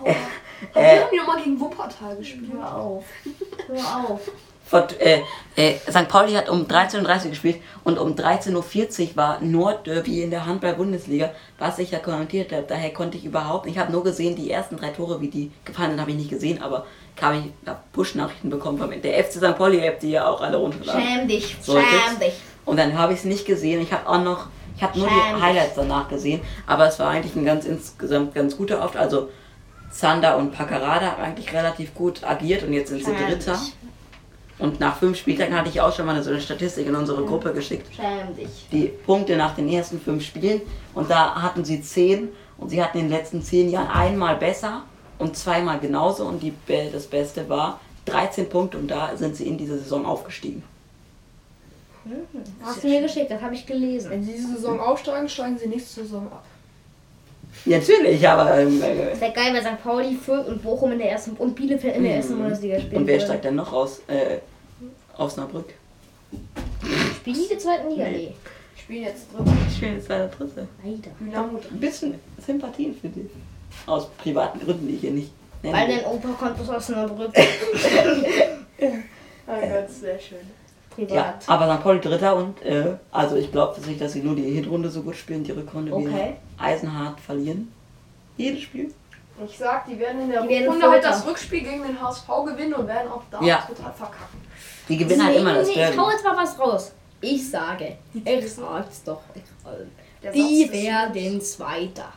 Aber 0.00 0.14
wir 0.74 0.82
Äh, 0.82 1.00
haben 1.00 1.08
die 1.12 1.16
nochmal 1.18 1.42
gegen 1.42 1.58
Wuppertal 1.60 2.16
gespielt. 2.16 2.50
Hör 2.52 2.76
auf. 2.76 3.04
Hör 3.68 4.10
auf. 4.10 4.20
Äh, 4.72 5.20
äh, 5.54 5.74
St. 5.90 6.08
Pauli 6.08 6.32
hat 6.32 6.48
um 6.48 6.64
13.30 6.64 7.24
Uhr 7.24 7.30
gespielt 7.30 7.56
und 7.84 7.98
um 7.98 8.14
13.40 8.14 8.54
Uhr 9.10 9.16
war 9.16 9.40
Nordderby 9.40 10.22
in 10.22 10.30
der 10.30 10.46
Handball-Bundesliga, 10.46 11.30
was 11.58 11.78
ich 11.78 11.90
ja 11.90 11.98
kommentiert 11.98 12.52
habe. 12.52 12.64
Daher 12.66 12.92
konnte 12.92 13.18
ich 13.18 13.24
überhaupt 13.24 13.66
nicht. 13.66 13.76
Ich 13.76 13.80
habe 13.80 13.92
nur 13.92 14.02
gesehen, 14.02 14.34
die 14.34 14.50
ersten 14.50 14.76
drei 14.76 14.88
Tore, 14.88 15.20
wie 15.20 15.28
die 15.28 15.50
gefallen 15.64 15.90
sind, 15.90 16.00
habe 16.00 16.10
ich 16.10 16.16
nicht 16.16 16.30
gesehen, 16.30 16.62
aber 16.62 16.86
habe 17.20 17.36
ich 17.36 17.68
hab 17.68 17.92
Push-Nachrichten 17.92 18.48
bekommen 18.48 18.78
von 18.78 18.90
der 18.90 19.24
FC 19.24 19.32
St. 19.32 19.56
Pauli-App, 19.56 20.00
die 20.00 20.12
ja 20.12 20.26
auch 20.26 20.40
alle 20.40 20.56
runterladen. 20.56 21.02
Schäm 21.02 21.28
dich. 21.28 21.56
So, 21.60 21.72
und 21.72 21.82
Schäm 21.82 22.18
dich. 22.18 22.34
Und 22.64 22.78
dann 22.78 22.96
habe 22.96 23.12
ich 23.12 23.20
es 23.20 23.24
nicht 23.24 23.44
gesehen. 23.44 23.82
Ich 23.82 23.92
habe 23.92 24.08
auch 24.08 24.22
noch, 24.22 24.46
ich 24.76 24.82
habe 24.82 24.98
nur 24.98 25.08
Schäm 25.08 25.36
die. 25.36 25.42
Highlights 25.42 25.74
danach 25.76 26.08
gesehen, 26.08 26.40
aber 26.66 26.86
es 26.86 26.98
war 26.98 27.10
eigentlich 27.10 27.36
ein 27.36 27.44
ganz 27.44 27.66
insgesamt 27.66 28.34
ganz 28.34 28.56
guter 28.56 28.82
Auftritt. 28.82 29.02
Also 29.02 29.28
Zander 29.90 30.38
und 30.38 30.52
Paccarada 30.52 31.12
haben 31.12 31.22
eigentlich 31.22 31.52
relativ 31.52 31.94
gut 31.94 32.24
agiert 32.24 32.62
und 32.62 32.72
jetzt 32.72 32.88
sind 32.88 33.04
sie 33.04 33.12
Dritter. 33.12 33.52
dich. 33.52 33.74
Und 34.58 34.80
nach 34.80 34.96
fünf 34.98 35.18
Spieltagen 35.18 35.56
hatte 35.56 35.68
ich 35.68 35.80
auch 35.80 35.94
schon 35.94 36.06
mal 36.06 36.22
so 36.22 36.30
eine 36.30 36.40
Statistik 36.40 36.86
in 36.86 36.94
unsere 36.94 37.24
Gruppe 37.24 37.52
geschickt. 37.52 37.88
Schäm 37.94 38.36
dich. 38.36 38.68
Die 38.70 38.86
Punkte 38.86 39.36
nach 39.36 39.54
den 39.54 39.68
ersten 39.68 40.00
fünf 40.00 40.24
Spielen. 40.24 40.60
Und 40.94 41.10
da 41.10 41.40
hatten 41.40 41.64
sie 41.64 41.82
zehn. 41.82 42.28
Und 42.58 42.68
sie 42.68 42.82
hatten 42.82 42.98
in 42.98 43.08
den 43.08 43.12
letzten 43.12 43.42
zehn 43.42 43.70
Jahren 43.70 43.88
einmal 43.88 44.36
besser 44.36 44.84
und 45.18 45.36
zweimal 45.36 45.80
genauso. 45.80 46.26
Und 46.26 46.42
die, 46.42 46.52
das 46.92 47.06
Beste 47.06 47.48
war 47.48 47.80
13 48.04 48.48
Punkte. 48.48 48.78
Und 48.78 48.88
da 48.88 49.16
sind 49.16 49.36
sie 49.36 49.48
in 49.48 49.58
dieser 49.58 49.78
Saison 49.78 50.06
aufgestiegen. 50.06 50.62
Hast 52.62 52.82
du 52.82 52.88
mir 52.88 53.00
geschickt, 53.00 53.30
das 53.30 53.40
habe 53.40 53.54
ich 53.54 53.64
gelesen. 53.64 54.10
Wenn 54.10 54.24
sie 54.24 54.32
diese 54.32 54.54
Saison 54.54 54.80
aufsteigen, 54.80 55.28
steigen 55.28 55.58
sie 55.58 55.68
nächste 55.68 56.02
Saison 56.02 56.26
ab. 56.26 56.44
Ja, 57.64 57.78
natürlich, 57.78 58.28
aber. 58.28 58.58
Ähm, 58.58 58.82
äh, 58.82 59.10
Es 59.12 59.20
wäre 59.20 59.32
geil, 59.32 59.52
wenn 59.54 59.62
St. 59.62 59.82
Pauli, 59.82 60.14
Fürth 60.16 60.48
und 60.48 60.62
Bochum 60.62 60.92
in 60.92 60.98
der 60.98 61.10
ersten 61.12 61.32
und 61.36 61.54
Bielefeld 61.54 61.96
in 61.96 62.02
der 62.04 62.16
ersten 62.16 62.36
Bundesliga 62.38 62.76
spielen. 62.80 62.92
Mhm. 62.92 62.96
und 62.98 63.06
wer 63.06 63.14
würden. 63.16 63.26
steigt 63.26 63.44
denn 63.44 63.54
noch 63.56 63.72
raus? 63.72 64.00
Äh, 64.08 64.38
Osnabrück. 65.16 65.74
Spielen 67.16 67.36
die 67.36 67.42
in 67.42 67.48
der 67.50 67.58
zweiten 67.58 67.90
Liga? 67.90 68.04
Nee. 68.04 68.16
Nee. 68.16 68.34
Ich 68.74 68.82
spiele 68.82 69.06
jetzt 69.06 69.26
drin. 69.32 69.44
Ich 69.68 69.76
spiele 69.76 69.92
jetzt 69.94 70.08
leider 70.08 70.28
Dritte. 70.28 70.66
Leider. 70.82 71.10
Dynamo 71.20 71.60
Ein 71.70 71.80
bisschen 71.80 72.14
Sympathien 72.44 72.94
für 72.98 73.08
dich. 73.08 73.30
Aus 73.86 74.08
privaten 74.18 74.58
Gründen, 74.60 74.88
die 74.88 74.94
ich 74.94 75.00
hier 75.02 75.10
nicht 75.12 75.30
nenne. 75.62 75.76
Weil 75.76 75.88
dein 75.88 76.04
Opa 76.04 76.28
kommt 76.38 76.60
aus 76.60 76.68
Osnabrück. 76.68 77.30
Ah 79.46 79.58
Gott, 79.60 79.90
sehr 79.90 80.18
schön. 80.18 80.38
Privat. 80.94 81.10
Ja, 81.14 81.34
aber 81.46 81.74
St. 81.76 81.82
Pauli 81.82 82.00
Dritter 82.00 82.36
und, 82.36 82.62
äh, 82.62 82.96
also 83.10 83.36
ich 83.36 83.50
glaube 83.52 83.80
nicht, 83.82 84.00
dass 84.00 84.12
sie 84.12 84.20
nur 84.22 84.34
die 84.36 84.42
Hinrunde 84.42 84.88
so 84.90 85.02
gut 85.02 85.16
spielen, 85.16 85.44
die 85.44 85.52
Rückrunde 85.52 85.92
Okay. 85.92 86.06
wieder 86.06 86.32
eisenhart 86.58 87.20
verlieren. 87.20 87.72
Jedes 88.36 88.62
Spiel. 88.62 88.92
Ich 89.46 89.58
sag, 89.58 89.86
die 89.86 89.98
werden 89.98 90.22
in 90.22 90.30
der 90.30 90.42
Die 90.42 90.48
werden 90.50 90.68
Runde 90.68 90.90
halt 90.90 91.02
das 91.04 91.26
Rückspiel 91.26 91.60
gegen 91.62 91.82
den 91.82 92.00
HSV 92.00 92.26
gewinnen 92.46 92.74
und 92.74 92.86
werden 92.86 93.10
auch 93.10 93.22
da 93.30 93.40
Ja. 93.42 93.66
total 93.66 93.92
verkacken. 93.92 94.40
Die 94.88 94.96
gewinnen 94.96 95.24
halt 95.24 95.36
immer 95.36 95.54
das 95.54 95.68
nee, 95.68 95.74
Ich 95.74 95.80
hau 95.80 95.90
Derby. 96.04 96.12
jetzt 96.12 96.24
mal 96.24 96.36
was 96.36 96.58
raus. 96.58 96.92
Ich 97.20 97.50
sage, 97.50 97.96
ich 98.12 98.52
sag's 98.52 99.02
doch. 99.04 99.20
Ich, 99.34 100.32
die 100.32 100.70
werden 100.72 101.40
Zweiter. 101.40 102.12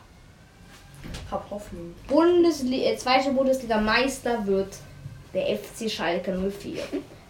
Hab 1.30 1.48
Hoffnung. 1.50 1.94
Bundesli 2.08 2.84
äh, 2.84 2.96
zweite 2.96 3.30
Bundesliga-Meister 3.30 4.44
wird 4.46 4.76
der 5.32 5.56
FC 5.56 5.90
Schalke 5.90 6.32
04. 6.32 6.82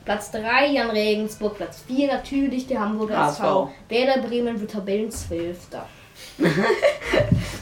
Platz 0.06 0.30
3 0.30 0.68
Jan 0.68 0.90
Regensburg, 0.90 1.56
Platz 1.56 1.82
4 1.88 2.06
natürlich 2.06 2.66
der 2.68 2.80
Hamburger 2.80 3.18
HSV. 3.18 3.40
SV. 3.40 3.70
Werder 3.88 4.22
Bremen 4.22 4.58
wird 4.60 4.70
Tabellenzwölfter. 4.70 5.84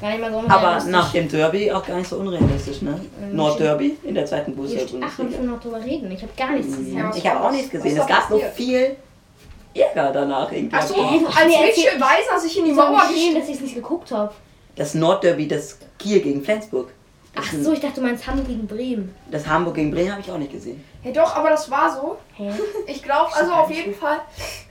Gar 0.00 0.10
nicht 0.10 0.20
mal 0.20 0.30
so 0.30 0.42
Aber 0.46 0.84
nach 0.84 1.10
dem 1.10 1.28
Derby 1.28 1.72
auch 1.72 1.84
gar 1.84 1.96
nicht 1.96 2.08
so 2.08 2.16
unrealistisch, 2.16 2.82
ne? 2.82 3.00
Nordderby 3.32 3.96
in 4.04 4.14
der 4.14 4.26
zweiten 4.26 4.52
steht- 4.68 4.94
Ach, 5.00 5.18
wir 5.18 5.24
Bundesliga. 5.24 5.42
noch 5.52 5.60
drüber 5.60 5.82
reden. 5.82 6.10
Ich 6.12 6.22
habe 6.22 6.32
gar 6.36 6.50
nichts 6.50 6.76
gesehen. 6.76 6.98
Ja, 6.98 7.08
was 7.08 7.16
Ich 7.16 7.26
habe 7.26 7.44
auch 7.44 7.50
nichts 7.50 7.70
gesehen. 7.70 7.98
Es 7.98 8.06
gab 8.06 8.28
so 8.28 8.38
viel 8.54 8.96
Ärger 9.74 10.12
danach 10.12 10.52
irgendwie. 10.52 10.76
Achso, 10.76 10.94
Ey, 10.94 11.24
als 11.26 11.46
Mitchell 11.46 12.00
Weiser 12.00 12.38
sich 12.38 12.58
in 12.58 12.64
die 12.66 12.70
Ich 12.70 12.76
Mauer 12.76 13.08
gestellt 13.08 13.36
dass 13.38 13.48
ich 13.48 13.54
es 13.56 13.60
nicht 13.62 13.74
geguckt 13.74 14.10
habe. 14.12 14.32
Das 14.76 14.94
Nordderby, 14.94 15.48
das 15.48 15.78
Kiel 15.98 16.20
gegen 16.20 16.44
Flensburg. 16.44 16.90
Das, 17.34 17.46
Ach 17.48 17.52
so, 17.62 17.72
ich 17.72 17.80
dachte, 17.80 17.96
du 17.96 18.02
meinst 18.02 18.26
Hamburg 18.26 18.46
gegen 18.46 18.66
Bremen. 18.66 19.14
das 19.30 19.46
Hamburg 19.46 19.74
gegen 19.74 19.90
Bremen 19.90 20.12
habe 20.12 20.20
ich 20.20 20.30
auch 20.30 20.38
nicht 20.38 20.52
gesehen. 20.52 20.84
Ja 21.02 21.10
doch, 21.12 21.34
aber 21.34 21.50
das 21.50 21.68
war 21.70 21.92
so. 21.92 22.16
Hä? 22.36 22.50
Ich 22.86 23.02
glaube 23.02 23.34
also 23.34 23.52
auf 23.52 23.70
jeden 23.70 23.94
Fall, 23.94 24.18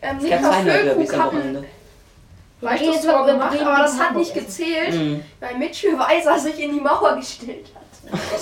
ähm, 0.02 0.18
Es 0.22 0.30
gab 0.30 0.40
zwei 0.42 0.62
Nordderbys 0.64 1.10
Füllkrug 1.10 1.14
am 1.14 1.26
Wochenende. 1.28 1.66
Wir 2.62 2.70
reden 2.72 2.84
jetzt 2.86 2.94
Freistoßtor 3.06 3.24
über 3.24 3.32
gemacht, 3.34 3.50
Bremen 3.52 3.68
aber 3.68 3.84
das 3.84 4.00
hat 4.00 4.16
nicht 4.16 4.34
gezählt, 4.34 4.94
Mhm. 4.94 5.24
weil 5.42 5.56
Mitchell 5.58 6.00
Weiser 6.00 6.40
sich 6.40 6.58
in 6.60 6.74
die 6.74 6.80
Mauer 6.80 7.16
gestellt 7.18 7.66
hat. 7.76 7.82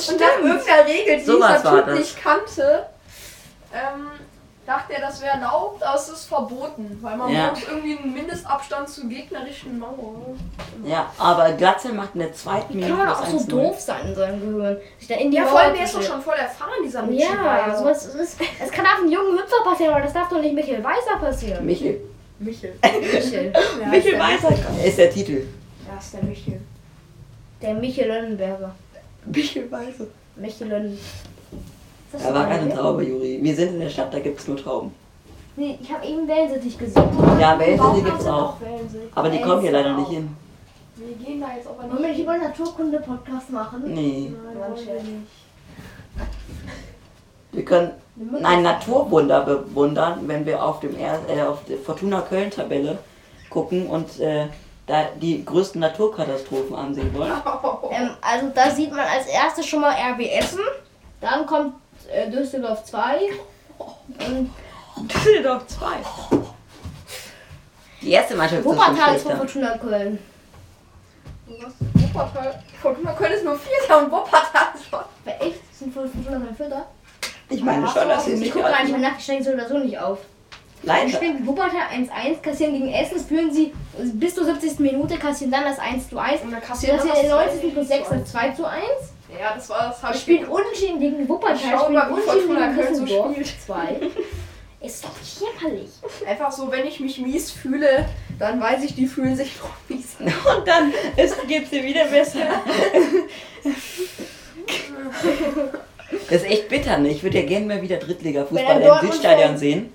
Und 0.10 0.20
nach 0.20 0.38
irgendeiner 0.44 0.86
Regel, 0.88 1.18
die 1.18 1.24
Sowas 1.26 1.62
dieser 1.62 1.76
Typ 1.78 1.86
das. 1.88 2.00
nicht 2.00 2.22
kannte, 2.24 2.86
ähm, 3.74 4.08
dachte 4.66 4.94
er, 4.94 5.02
das 5.02 5.22
wäre 5.22 5.32
erlaubt, 5.34 5.82
aber 5.84 5.96
es 5.98 6.08
ist 6.10 6.26
verboten, 6.26 6.98
weil 7.02 7.18
man 7.18 7.30
Ja. 7.34 7.50
braucht 7.50 7.68
irgendwie 7.68 7.98
einen 7.98 8.14
Mindestabstand 8.14 8.88
zur 8.90 9.06
gegnerischen 9.10 9.80
Mauer. 9.80 10.36
Ja, 10.86 11.12
aber 11.18 11.52
Glatzel 11.54 11.94
macht 11.94 12.14
in 12.14 12.22
der 12.22 12.34
zweiten 12.34 12.68
Kann 12.68 12.76
Minute 12.80 12.94
man 12.94 13.08
das 13.08 13.20
auch 13.20 13.28
so 13.28 13.38
1-0. 13.38 13.50
doof 13.50 13.80
sein 13.80 14.08
in 14.08 14.16
seinem 14.16 14.40
Gehirn? 14.42 14.78
Sich 15.00 15.08
da 15.08 15.16
in 15.16 15.32
die 15.32 15.38
Ja, 15.38 15.44
Mauer 15.44 15.52
vor 15.52 15.60
allem, 15.62 15.74
der 15.76 15.84
ist 15.86 15.96
doch 15.96 16.02
schon 16.04 16.22
voll 16.22 16.36
erfahren, 16.36 16.72
dieser 16.84 17.04
Mitchell 17.04 17.28
Ja, 17.36 17.68
Weiser. 17.68 17.78
sowas 17.80 18.06
ist. 18.16 18.38
Es 18.64 18.72
kann 18.72 18.86
auf 18.86 19.00
einen 19.02 19.12
jungen 19.12 19.38
Hüpfer 19.38 19.64
passieren, 19.64 19.94
aber 19.94 20.04
das 20.04 20.14
darf 20.14 20.30
doch 20.30 20.40
nicht 20.42 20.54
Michael 20.56 20.84
Weiser 20.84 21.18
passieren. 21.20 21.66
Michel. 21.66 22.02
Michel. 22.40 22.74
Michel. 23.02 23.54
Ja, 23.82 23.88
Michel 23.88 23.98
ist 23.98 24.06
der- 24.14 24.20
Weiser 24.20 24.86
ist 24.86 24.98
der 24.98 25.10
Titel. 25.12 25.48
Ja, 25.88 25.98
ist 26.00 26.14
der 26.14 26.24
Michel. 26.24 26.62
Der 27.62 27.74
Michel 27.76 28.08
Lönnenberger. 28.08 28.74
Michel 29.26 29.72
Weiser. 29.72 30.06
Michel 30.36 30.68
Lönnen. 30.70 31.00
Da 32.12 32.34
war 32.34 32.46
keine 32.48 32.72
ein- 32.72 32.78
Traube, 32.78 33.04
Juri. 33.04 33.40
Wir 33.42 33.56
sind 33.56 33.70
in 33.76 33.80
der 33.80 33.90
Stadt, 33.90 34.14
da 34.14 34.20
gibt 34.20 34.40
es 34.40 34.48
nur 34.48 34.58
Trauben. 34.58 34.94
Nee, 35.56 35.78
ich 35.82 35.92
habe 35.92 36.06
eben 36.06 36.28
Wellensittich 36.28 36.78
gesehen. 36.78 37.04
Ja, 37.40 37.58
Wellensittich 37.60 38.12
haben 38.12 38.22
sie 38.22 38.30
auch. 38.34 38.56
Aber 39.16 39.30
die 39.30 39.42
kommen 39.42 39.62
hier 39.62 39.72
leider 39.72 39.94
nicht 39.98 40.10
hin. 40.10 40.36
Wir 40.96 41.16
gehen 41.26 41.42
da 41.42 41.48
jetzt 41.56 41.68
aber 41.68 41.80
Wollen 41.84 41.92
wir 41.94 42.00
nicht. 42.00 42.10
nicht 42.18 42.20
über 42.24 42.32
einen 42.34 42.44
Naturkunde-Podcast 42.44 43.50
machen? 43.50 43.82
Nee. 43.86 44.32
Nein, 44.32 44.56
wollen 44.60 44.86
wir 44.86 44.94
nicht. 44.94 45.28
Wir 47.52 47.66
können 47.66 47.92
ein 48.44 48.64
Naturwunder 48.64 49.42
bewundern, 49.42 50.20
wenn 50.28 50.46
wir 50.46 50.64
auf, 50.64 50.80
dem 50.80 50.96
er 50.98 51.20
äh, 51.28 51.42
auf 51.42 51.66
der 51.66 51.78
Fortuna 51.80 52.22
Köln-Tabelle 52.22 52.98
gucken 53.50 53.88
und 53.88 54.20
äh, 54.20 54.48
da 54.88 55.06
die 55.22 55.44
größten 55.44 55.82
Naturkatastrophen 55.82 56.76
ansehen 56.76 57.14
wollen. 57.14 57.34
Ähm, 57.94 58.12
also 58.22 58.48
da 58.56 58.70
sieht 58.70 58.90
man 58.92 59.02
als 59.02 59.28
erstes 59.28 59.66
schon 59.68 59.82
mal 59.82 59.92
RB 59.92 60.22
Essen. 60.40 60.62
Dann 61.20 61.46
kommt 61.46 61.74
äh, 62.14 62.30
Düsseldorf 62.30 62.84
2. 62.86 63.20
Und 64.28 64.52
Düsseldorf 65.14 65.66
2. 65.68 65.86
Die 68.02 68.12
erste 68.12 68.36
Mannschaft 68.36 68.64
Wuppertal 68.66 69.16
ist 69.16 69.24
von 69.24 69.32
schlechter. 69.32 69.38
Fortuna 69.38 69.78
Köln. 69.78 70.20
Was? 71.48 71.74
Wuppertal. 72.14 72.64
Fortuna 72.82 73.14
Köln 73.14 73.32
ist 73.34 73.44
nur 73.46 73.58
Vierter 73.60 74.04
und 74.06 74.12
Wuppertal 74.12 74.68
ist 74.76 74.86
schon. 74.90 75.00
Echt? 75.26 75.78
Sind 75.78 75.94
Fortuna 75.94 76.38
Köln 76.40 76.56
Vierter? 76.56 76.86
Ich 77.50 77.62
meine 77.62 77.88
schon, 77.88 78.08
dass 78.08 78.26
sie 78.26 78.32
Ich 78.34 78.40
nicht 78.40 78.54
gucke 78.54 78.70
gar 78.70 78.84
nicht 78.84 78.94
auf- 78.94 79.00
mehr 79.00 79.10
nach, 79.12 79.18
die 79.18 79.24
steigen 79.24 79.44
so 79.44 79.52
oder 79.52 79.68
so 79.68 79.78
nicht 79.78 80.00
auf. 80.00 80.20
Leider. 80.84 81.10
spielen 81.10 81.34
gegen 81.34 81.48
Wuppertal 81.48 81.82
1-1, 81.94 82.42
kassieren 82.42 82.74
gegen 82.74 82.92
Essen, 82.92 83.20
führen 83.20 83.54
sie 83.54 83.72
bis 84.14 84.34
zur 84.34 84.46
70. 84.46 84.80
Minute, 84.80 85.16
kassieren 85.20 85.52
dann 85.52 85.64
das 85.66 85.78
1 85.78 86.10
zu 86.10 86.18
1. 86.18 86.42
Und 86.42 86.52
dann 86.52 86.62
Sie 86.62 86.68
kassieren 86.68 86.98
das 86.98 87.30
90. 87.30 87.74
plus 87.74 87.88
6 87.88 88.10
das 88.10 88.32
2 88.32 88.50
zu 88.52 88.66
1. 88.66 88.84
Ja, 89.40 89.56
das 89.56 89.70
war 89.70 89.96
das. 90.02 90.16
Ich 90.16 90.22
Spielen 90.22 90.46
unentschieden 90.46 91.00
gegen 91.00 91.28
Wuppertal, 91.28 91.58
Schau 91.72 91.90
mal, 91.90 92.16
wie 92.16 92.22
Fortuna 92.22 92.68
gegen 92.68 92.82
Köln 92.82 92.96
so 92.96 93.06
spielt. 93.08 93.48
2. 93.66 94.00
Ist 94.82 95.06
doch 95.06 95.12
jämmerlich. 95.40 95.90
Einfach 96.26 96.52
so, 96.52 96.72
wenn 96.72 96.88
ich 96.88 97.00
mich 97.00 97.20
mies 97.20 97.52
fühle, 97.52 98.06
dann 98.40 98.60
weiß 98.60 98.84
ich, 98.84 98.96
die 98.96 99.06
fühlen 99.06 99.36
sich 99.36 99.52
noch 99.60 99.70
mies. 99.88 100.16
Und 100.20 100.68
dann 100.68 100.92
geht 101.48 101.64
es 101.66 101.70
dir 101.70 101.84
wieder 101.84 102.06
besser. 102.06 102.40
Das 106.30 106.42
ist 106.42 106.50
echt 106.50 106.70
bitter, 106.70 106.98
ne? 106.98 107.10
Ich 107.10 107.24
würde 107.24 107.40
ja 107.40 107.46
gerne 107.46 107.66
mal 107.66 107.82
wieder 107.82 107.98
Drittliga-Fußball 107.98 108.82
im 108.82 109.12
Südstadion 109.12 109.58
sehen. 109.58 109.94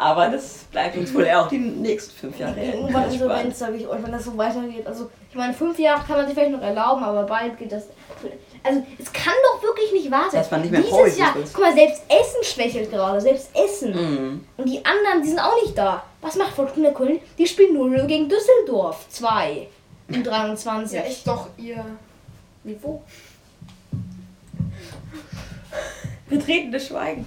Aber 0.00 0.28
das 0.30 0.64
bleibt 0.72 0.96
uns 0.96 1.12
wohl 1.12 1.28
auch 1.28 1.48
die 1.48 1.58
nächsten 1.58 2.18
fünf 2.18 2.38
Jahre 2.38 2.58
Irgendwann 2.58 2.90
spannend. 2.90 3.12
Insolvenz, 3.12 3.58
sage 3.58 3.76
ich 3.76 3.86
euch, 3.86 4.02
wenn 4.02 4.12
das 4.12 4.24
so 4.24 4.38
weitergeht. 4.38 4.86
Also, 4.86 5.10
ich 5.28 5.36
meine, 5.36 5.52
fünf 5.52 5.78
Jahre 5.78 6.02
kann 6.06 6.16
man 6.16 6.24
sich 6.24 6.34
vielleicht 6.34 6.52
noch 6.52 6.62
erlauben, 6.62 7.04
aber 7.04 7.24
bald 7.24 7.58
geht 7.58 7.70
das. 7.70 7.84
Also, 8.62 8.82
es 8.98 9.12
kann 9.12 9.34
doch 9.52 9.62
wirklich 9.62 9.92
nicht 9.92 10.10
wahr 10.10 10.30
sein. 10.30 10.40
Dass 10.40 10.50
man 10.50 10.62
nicht 10.62 10.70
mehr 10.70 10.80
Dieses 10.80 11.18
Jahr, 11.18 11.36
ist. 11.36 11.52
guck 11.52 11.64
mal, 11.64 11.74
selbst 11.74 12.02
Essen 12.08 12.42
schwächelt 12.42 12.90
gerade, 12.90 13.20
selbst 13.20 13.50
Essen. 13.54 13.92
Mhm. 13.92 14.44
Und 14.56 14.66
die 14.70 14.82
anderen, 14.82 15.20
die 15.22 15.28
sind 15.28 15.38
auch 15.38 15.60
nicht 15.62 15.76
da. 15.76 16.02
Was 16.22 16.34
macht 16.36 16.54
Fortuna 16.54 16.92
Köln? 16.92 17.18
Die 17.36 17.46
spielen 17.46 17.74
0 17.74 18.06
gegen 18.06 18.26
Düsseldorf 18.26 19.06
2 19.10 19.68
um 20.08 20.24
23. 20.24 20.98
Ja, 20.98 21.04
ist 21.04 21.26
doch 21.26 21.48
ihr 21.58 21.84
Niveau. 22.64 23.02
Betretenes 26.30 26.86
Schweigen. 26.86 27.24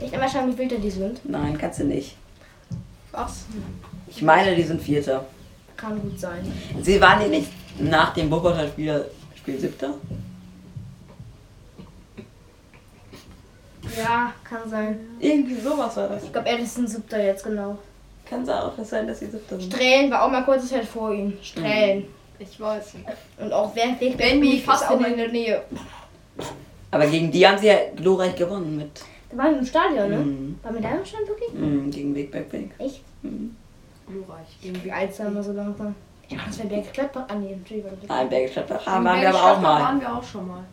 Echt 0.00 0.14
einmal 0.14 0.28
schauen, 0.28 0.52
wie 0.52 0.58
wild 0.58 0.82
die 0.82 0.90
sind. 0.90 1.20
Nein, 1.28 1.58
kannst 1.58 1.80
du 1.80 1.84
nicht. 1.84 2.16
Was? 3.10 3.46
Ich 4.06 4.22
meine, 4.22 4.54
die 4.54 4.62
sind 4.62 4.80
Vierter. 4.80 5.24
Kann 5.76 6.00
gut 6.00 6.20
sein. 6.20 6.52
Sie 6.82 7.00
waren 7.00 7.20
die 7.24 7.28
nicht 7.28 7.50
nach 7.80 8.14
dem 8.14 8.30
Wuppertal-Spiel 8.30 9.06
Spiel 9.40 9.58
Siebter? 9.58 9.94
Ja, 13.96 14.32
kann 14.44 14.68
sein. 14.68 15.00
Irgendwie 15.18 15.58
sowas 15.58 15.96
war 15.96 16.08
das. 16.08 16.24
Ich 16.24 16.32
glaube, 16.32 16.48
er 16.48 16.58
ist 16.58 16.76
ein 16.76 16.86
Siebter 16.86 17.24
jetzt, 17.24 17.44
genau. 17.44 17.78
Kann 18.26 18.42
es 18.42 18.48
auch 18.50 18.72
sein, 18.84 19.06
dass 19.06 19.20
sie 19.20 19.26
Siebter 19.26 19.58
sind. 19.58 19.72
Strählen 19.72 20.10
war 20.10 20.24
auch 20.24 20.30
mal 20.30 20.44
kurze 20.44 20.66
Zeit 20.66 20.84
vor 20.84 21.12
ihm. 21.12 21.32
Strählen. 21.42 22.06
Ich 22.38 22.60
weiß. 22.60 22.94
Und 23.38 23.52
auch 23.52 23.74
wer 23.74 23.98
Weg 23.98 24.16
Benny 24.16 24.62
fast 24.64 24.88
auch 24.88 25.00
in 25.00 25.16
der 25.16 25.28
Nähe. 25.28 25.62
Aber 26.90 27.06
gegen 27.06 27.30
die 27.30 27.46
haben 27.46 27.58
sie 27.58 27.68
ja 27.68 27.76
glorreich 27.94 28.34
gewonnen 28.34 28.76
mit 28.76 28.90
Da 29.30 29.36
waren 29.36 29.52
wir 29.52 29.58
im 29.60 29.66
Stadion, 29.66 30.10
ne? 30.10 30.16
Mhm. 30.18 30.58
War 30.62 30.72
mit 30.72 30.82
deinem 30.84 31.04
Stand 31.04 31.28
wirklich? 31.28 31.52
mm, 31.52 31.90
gegen 31.90 32.14
Weg, 32.14 32.32
Weg, 32.32 32.52
Weg. 32.52 32.70
Echt? 32.78 33.02
Glorreich. 33.22 34.48
Wie 34.82 34.90
alt 34.92 35.14
sind 35.14 35.34
wir 35.34 35.42
so 35.42 35.52
langsam? 35.52 35.94
Ja, 36.28 36.38
das 36.46 36.58
wäre 36.58 36.68
Berg 36.68 36.92
Gladbach. 36.92 37.24
Ah, 37.28 37.34
nee, 37.34 37.52
Entschuldigung. 37.52 37.92
Nein, 38.08 38.28
Gladbach 38.28 38.86
Im 38.86 38.92
haben 38.92 39.04
waren 39.04 39.20
wir 39.20 39.28
aber 39.30 39.52
auch 39.52 39.60
mal. 39.60 39.80
waren 39.82 40.00
wir 40.00 40.16
auch 40.16 40.24
schon 40.24 40.46
mal. 40.48 40.64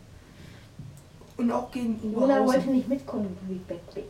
Und 1.37 1.51
auch 1.51 1.71
gegen 1.71 1.99
Lola 2.13 2.27
wollte 2.39 2.41
Oberhausen. 2.43 2.71
nicht 2.73 2.87
mitkommen. 2.87 3.37
Big, 3.47 3.67
big, 3.67 3.93
big. 3.93 4.03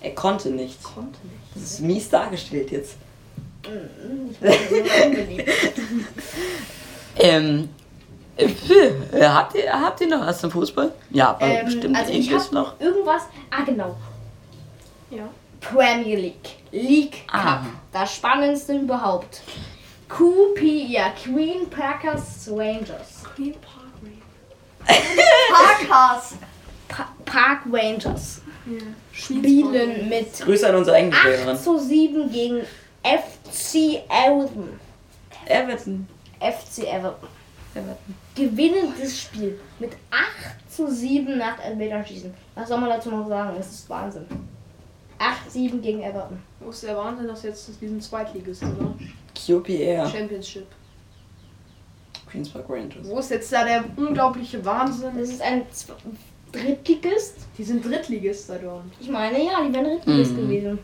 Er 0.00 0.14
konnte 0.14 0.50
nicht. 0.50 0.80
Konnte 0.82 1.18
nicht. 1.24 1.54
Das 1.54 1.62
ist 1.64 1.80
mies 1.80 2.08
dargestellt 2.08 2.70
jetzt. 2.70 2.96
Ich 3.64 4.40
war 4.42 4.52
so 4.52 5.06
unbeliebt. 5.06 5.50
Ähm, 7.20 7.68
äh, 8.38 9.24
habt, 9.26 9.54
ihr, 9.54 9.72
habt 9.72 10.00
ihr 10.00 10.06
noch 10.08 10.20
was 10.26 10.40
zum 10.40 10.50
Fußball? 10.50 10.92
Ja, 11.10 11.30
aber 11.30 11.46
ähm, 11.46 11.64
bestimmt 11.66 11.96
also 11.96 12.12
ich 12.12 12.26
irgendwas 12.30 12.52
noch. 12.52 12.80
irgendwas. 12.80 13.22
Ah, 13.50 13.62
genau. 13.64 13.96
Ja. 15.10 15.28
Premier 15.60 16.16
League. 16.16 16.56
League 16.70 17.26
Cup. 17.26 17.40
Ah. 17.44 17.62
Das 17.92 18.14
spannendste 18.14 18.74
überhaupt. 18.76 19.42
QP, 20.08 20.62
ja, 20.88 21.10
Queen 21.22 21.68
Packers 21.68 22.48
Rangers. 22.50 23.24
Queen 23.34 23.54
Park 23.60 23.78
Parkers. 25.86 26.34
Pa 26.88 27.08
Park 27.24 27.60
Rangers 27.70 28.40
Ja. 28.66 28.78
spielen 29.12 30.08
mit 30.08 30.32
Grüße 30.40 30.68
an 30.68 30.76
unsere 30.76 30.96
8 30.96 31.02
Englischlehrerin. 31.02 31.58
zu 31.58 31.78
7 31.78 32.30
gegen 32.30 32.60
FC 33.02 34.02
Everton. 34.08 34.78
Everton. 35.46 36.08
FC 36.40 36.84
Everton. 36.84 37.28
Everton. 37.74 38.14
Gewinnen 38.38 38.92
das 39.00 39.18
Spiel 39.20 39.58
mit 39.78 39.92
8 40.10 40.70
zu 40.70 40.90
7 40.90 41.38
nach 41.38 41.58
Elfmeterschießen. 41.62 42.32
Was 42.54 42.68
soll 42.68 42.78
man 42.80 42.90
dazu 42.90 43.10
noch 43.10 43.28
sagen? 43.28 43.56
Es 43.58 43.70
ist 43.70 43.90
Wahnsinn. 43.90 44.26
8-7 45.18 45.80
gegen 45.80 46.02
Everton. 46.02 46.38
Wo 46.60 46.70
ist 46.70 46.82
der 46.84 46.96
Wahnsinn, 46.96 47.26
dass 47.26 47.42
jetzt 47.42 47.68
diesen 47.80 48.00
Zweitligisten, 48.00 48.76
oder? 48.76 48.94
QPR. 49.34 50.08
Championship. 50.08 50.66
Queenspark 52.30 52.68
Rangers. 52.68 53.08
Wo 53.08 53.18
ist 53.18 53.30
jetzt 53.30 53.52
da 53.52 53.64
der 53.64 53.84
unglaubliche 53.96 54.64
Wahnsinn? 54.64 55.10
Das 55.18 55.28
ist 55.30 55.42
ein 55.42 55.62
Z 55.72 55.96
Drittligist. 56.52 57.34
Die 57.58 57.64
sind 57.64 57.84
Drittligist 57.84 58.48
da 58.48 58.56
dort. 58.58 58.84
Ich 59.00 59.08
meine, 59.10 59.42
ja, 59.44 59.62
die 59.66 59.72
wären 59.74 59.84
Drittligist 59.84 60.32
Mhm. 60.32 60.36
gewesen. 60.48 60.78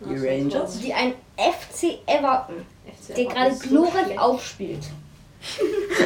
Die 0.00 0.26
Rangers? 0.26 0.78
Die 0.80 0.92
ein 0.92 1.14
FC 1.36 1.98
Everton, 2.06 2.56
FC 2.86 3.14
der 3.14 3.18
Everton 3.18 3.34
gerade 3.34 3.50
ist 3.50 3.62
so 3.62 3.68
glorreich 3.68 4.18
aufspielt. 4.18 4.84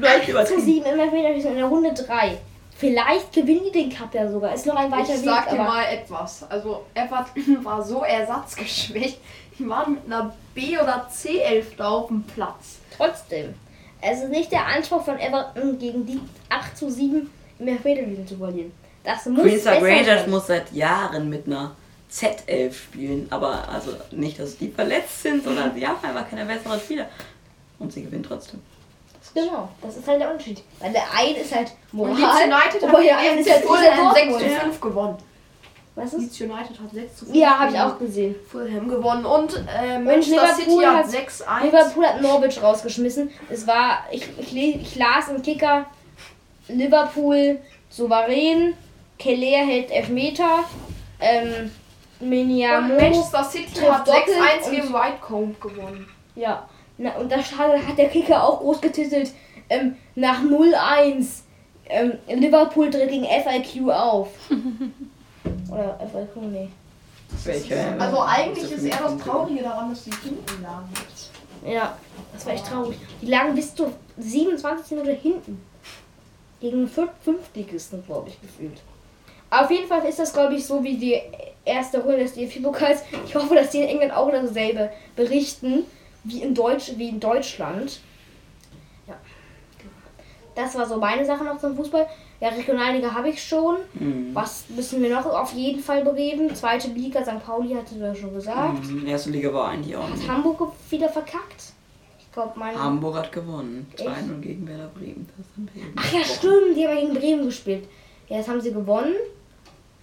Gleich 0.00 0.36
8 0.36 0.46
zu 0.48 0.60
7 0.60 0.86
im 0.86 0.98
Elfmeterschießen 1.00 1.50
in 1.52 1.56
der 1.56 1.66
Runde 1.66 1.92
3. 1.94 2.38
Vielleicht 2.78 3.32
gewinnen 3.32 3.62
die 3.66 3.72
den 3.72 3.90
Cup 3.90 4.14
ja 4.14 4.30
sogar. 4.30 4.54
Ist 4.54 4.66
noch 4.66 4.76
ein 4.76 4.90
weiter 4.90 5.14
Ich 5.14 5.20
Weg, 5.20 5.24
sag 5.24 5.48
dir 5.48 5.60
aber 5.60 5.64
mal 5.64 5.84
etwas. 5.84 6.44
Also 6.50 6.84
Everton 6.94 7.64
war 7.64 7.82
so 7.82 8.02
ersatzgeschwächt. 8.02 9.18
Die 9.58 9.68
waren 9.68 9.94
mit 9.94 10.04
einer 10.06 10.34
B- 10.54 10.78
oder 10.78 11.08
C-11 11.10 11.64
da 11.78 11.88
auf 11.88 12.08
dem 12.08 12.22
Platz. 12.24 12.78
trotzdem. 12.96 13.54
Es 14.02 14.22
ist 14.22 14.28
nicht 14.28 14.52
der 14.52 14.66
Anspruch 14.66 15.02
von 15.02 15.18
Everton 15.18 15.78
gegen 15.78 16.04
die 16.04 16.20
8 16.50 16.76
zu 16.76 16.90
7 16.90 17.30
im 17.58 17.68
Elfmeterschießen 17.68 18.26
zu 18.26 18.36
verlieren. 18.36 18.72
Das 19.02 19.24
muss 19.26 19.42
besser 19.44 19.80
Rangers 19.80 20.20
sein. 20.22 20.30
muss 20.30 20.46
seit 20.46 20.72
Jahren 20.72 21.30
mit 21.30 21.46
einer 21.46 21.74
Z11 22.12 22.72
spielen. 22.74 23.26
Aber 23.30 23.66
also 23.68 23.92
nicht, 24.10 24.38
dass 24.38 24.58
die 24.58 24.68
verletzt 24.68 25.22
sind, 25.22 25.42
sondern 25.44 25.74
sie 25.74 25.86
haben 25.86 26.04
einfach 26.04 26.28
keine 26.28 26.44
besseren 26.44 26.78
Spieler. 26.78 27.08
Und 27.78 27.92
sie 27.92 28.02
gewinnen 28.02 28.24
trotzdem. 28.26 28.60
Genau, 29.34 29.68
das 29.82 29.96
ist 29.96 30.06
halt 30.08 30.20
der 30.20 30.30
Unterschied. 30.30 30.62
Weil 30.80 30.92
der 30.92 31.02
eine 31.16 31.38
ist 31.38 31.54
halt 31.54 31.72
Und 31.92 31.98
Moral. 31.98 32.14
Leeds 32.16 32.34
United 32.44 32.88
aber 32.88 33.02
der 33.02 33.16
hat 33.16 33.24
eine 33.30 33.40
ist 33.40 33.50
halt 33.50 33.64
Fulham 33.64 33.82
dieser 33.82 34.12
6 34.14 34.28
Dortmund. 34.28 34.40
zu 34.42 34.60
5 34.60 34.80
gewonnen. 34.80 35.16
Was 35.94 36.12
ist? 36.12 36.20
Leeds 36.20 36.40
United 36.40 36.80
hat 36.80 36.90
6 36.92 37.16
zu 37.16 37.24
5 37.26 37.36
Ja, 37.36 37.58
habe 37.58 37.72
ich 37.72 37.80
auch 37.80 37.98
gesehen. 37.98 38.34
Fulham 38.50 38.88
gewonnen. 38.88 39.24
Und 39.26 39.64
äh, 39.78 39.98
Manchester 39.98 40.42
Liverpool 40.42 40.54
City 40.74 40.84
hat 40.84 40.96
hat- 41.06 41.06
6-1. 41.06 41.64
Liverpool 41.64 42.06
hat 42.06 42.20
Norwich 42.22 42.62
rausgeschmissen. 42.62 43.30
Es 43.50 43.66
war, 43.66 44.04
ich, 44.10 44.28
ich, 44.38 44.54
ich 44.56 44.96
las 44.96 45.28
im 45.28 45.42
Kicker, 45.42 45.86
Liverpool 46.68 47.58
souverän, 47.88 48.74
Keller 49.18 49.64
hält 49.66 49.90
Elfmeter, 49.90 50.64
ähm, 51.20 51.70
Und 52.20 52.28
Miniamo, 52.28 52.94
Manchester 52.94 53.44
City 53.44 53.80
hat 53.82 54.06
doppelt 54.06 54.24
6-1 54.28 54.64
und- 54.66 54.70
gegen 54.70 54.92
Whitecomb 54.92 55.60
gewonnen. 55.60 56.08
ja, 56.34 56.68
na, 56.98 57.16
und 57.16 57.30
da 57.30 57.36
hat, 57.36 57.86
hat 57.86 57.98
der 57.98 58.08
Kicker 58.08 58.42
auch 58.42 58.60
groß 58.60 58.80
getitelt, 58.80 59.32
ähm, 59.68 59.96
nach 60.14 60.42
0-1, 60.42 61.42
ähm, 61.88 62.12
Liverpool 62.28 62.90
tritt 62.90 63.08
gegen 63.08 63.24
FIQ 63.24 63.90
auf. 63.90 64.28
Oder 65.70 65.98
FIQ, 66.12 66.42
nee. 66.50 66.68
Welche? 67.44 68.00
Also 68.00 68.20
eigentlich 68.20 68.72
ist 68.72 68.84
eher 68.84 69.00
das 69.02 69.18
Traurige 69.18 69.62
daran, 69.62 69.90
dass 69.90 70.04
die 70.04 70.10
hinten 70.10 70.62
lagen. 70.62 70.88
Ja, 71.64 71.96
das 72.32 72.46
war 72.46 72.52
echt 72.54 72.66
traurig. 72.66 72.96
Die 73.20 73.26
lagen 73.26 73.54
bis 73.54 73.74
zu 73.74 73.92
27 74.16 74.96
Minuten 74.96 75.20
hinten. 75.20 75.62
Gegen 76.60 76.88
fünf 76.88 77.10
Fünftligisten, 77.22 78.04
glaube 78.06 78.30
ich, 78.30 78.40
gefühlt. 78.40 78.80
Auf 79.50 79.70
jeden 79.70 79.86
Fall 79.86 80.04
ist 80.06 80.18
das, 80.18 80.32
glaube 80.32 80.54
ich, 80.54 80.64
so 80.64 80.82
wie 80.82 80.96
die 80.96 81.20
erste 81.64 81.98
Runde 81.98 82.18
des 82.18 82.34
DFB-Pokals. 82.34 83.02
Ich 83.26 83.34
hoffe, 83.34 83.54
dass 83.54 83.70
die 83.70 83.78
in 83.78 83.88
England 83.88 84.12
auch 84.12 84.30
dasselbe 84.30 84.90
berichten 85.14 85.84
wie 86.26 86.42
in, 86.42 86.54
Deutsch, 86.54 86.92
wie 86.96 87.08
in 87.08 87.20
Deutschland. 87.20 88.00
Ja. 89.06 89.14
Das 90.54 90.74
war 90.76 90.86
so 90.86 90.98
meine 90.98 91.24
Sache 91.24 91.44
noch 91.44 91.58
zum 91.58 91.76
Fußball. 91.76 92.06
Ja, 92.40 92.48
Regionalliga 92.48 93.14
habe 93.14 93.30
ich 93.30 93.42
schon. 93.42 93.76
Mhm. 93.94 94.30
Was 94.34 94.64
müssen 94.68 95.02
wir 95.02 95.10
noch 95.10 95.24
auf 95.24 95.52
jeden 95.54 95.80
Fall 95.80 96.04
bereden? 96.04 96.54
Zweite 96.54 96.88
Liga, 96.88 97.22
St. 97.24 97.44
Pauli 97.44 97.74
hatte 97.74 97.94
du 97.94 98.04
ja 98.04 98.14
schon 98.14 98.34
gesagt. 98.34 98.84
Mhm. 98.84 99.06
Erste 99.06 99.30
Liga 99.30 99.52
war 99.52 99.68
eigentlich 99.68 99.96
auch 99.96 100.04
Hat 100.04 100.16
nicht. 100.16 100.28
Hamburg 100.28 100.72
wieder 100.90 101.08
verkackt? 101.08 101.72
Ich 102.18 102.30
glaube, 102.32 102.58
meine. 102.58 102.78
Hamburg 102.78 103.16
hat 103.16 103.32
gewonnen. 103.32 103.90
Echt? 103.96 104.06
2-0 104.06 104.40
gegen 104.40 104.68
Werder 104.68 104.88
Bremen. 104.88 105.26
Das 105.38 105.46
haben 105.56 105.68
wir 105.72 105.82
eben 105.82 105.94
Ach 105.96 106.12
ja, 106.12 106.24
stimmt, 106.24 106.76
die 106.76 106.86
haben 106.86 106.96
gegen 106.96 107.14
Bremen 107.14 107.46
gespielt. 107.46 107.88
Ja, 108.28 108.38
das 108.38 108.48
haben 108.48 108.60
sie 108.60 108.72
gewonnen. 108.72 109.14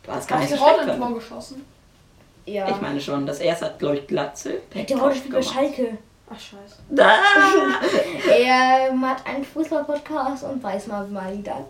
Es 0.08 0.28
gar 0.28 0.42
Hat 0.42 0.50
nicht 0.50 0.60
so 0.60 0.66
Tor 0.66 1.14
geschossen? 1.14 1.64
Ja. 2.46 2.70
Ich 2.70 2.82
meine 2.82 3.00
schon. 3.00 3.26
Das 3.26 3.40
erste 3.40 3.66
hat, 3.66 3.80
glaube 3.80 3.98
ich, 3.98 4.08
Glatze. 4.08 4.62
die 4.74 4.96
heute 4.96 5.16
spielt 5.16 5.34
bei 5.34 5.42
Schalke. 5.42 5.98
Ach 6.34 6.40
scheiße. 6.40 6.78
Da! 6.90 7.16
Er 8.40 8.92
hat 9.02 9.26
einen 9.28 9.44
Fußball-Podcast 9.46 10.44
und 10.46 10.64
weiß 10.64 10.88
mal 10.88 11.08
mal 11.08 11.38
wieder. 11.38 11.66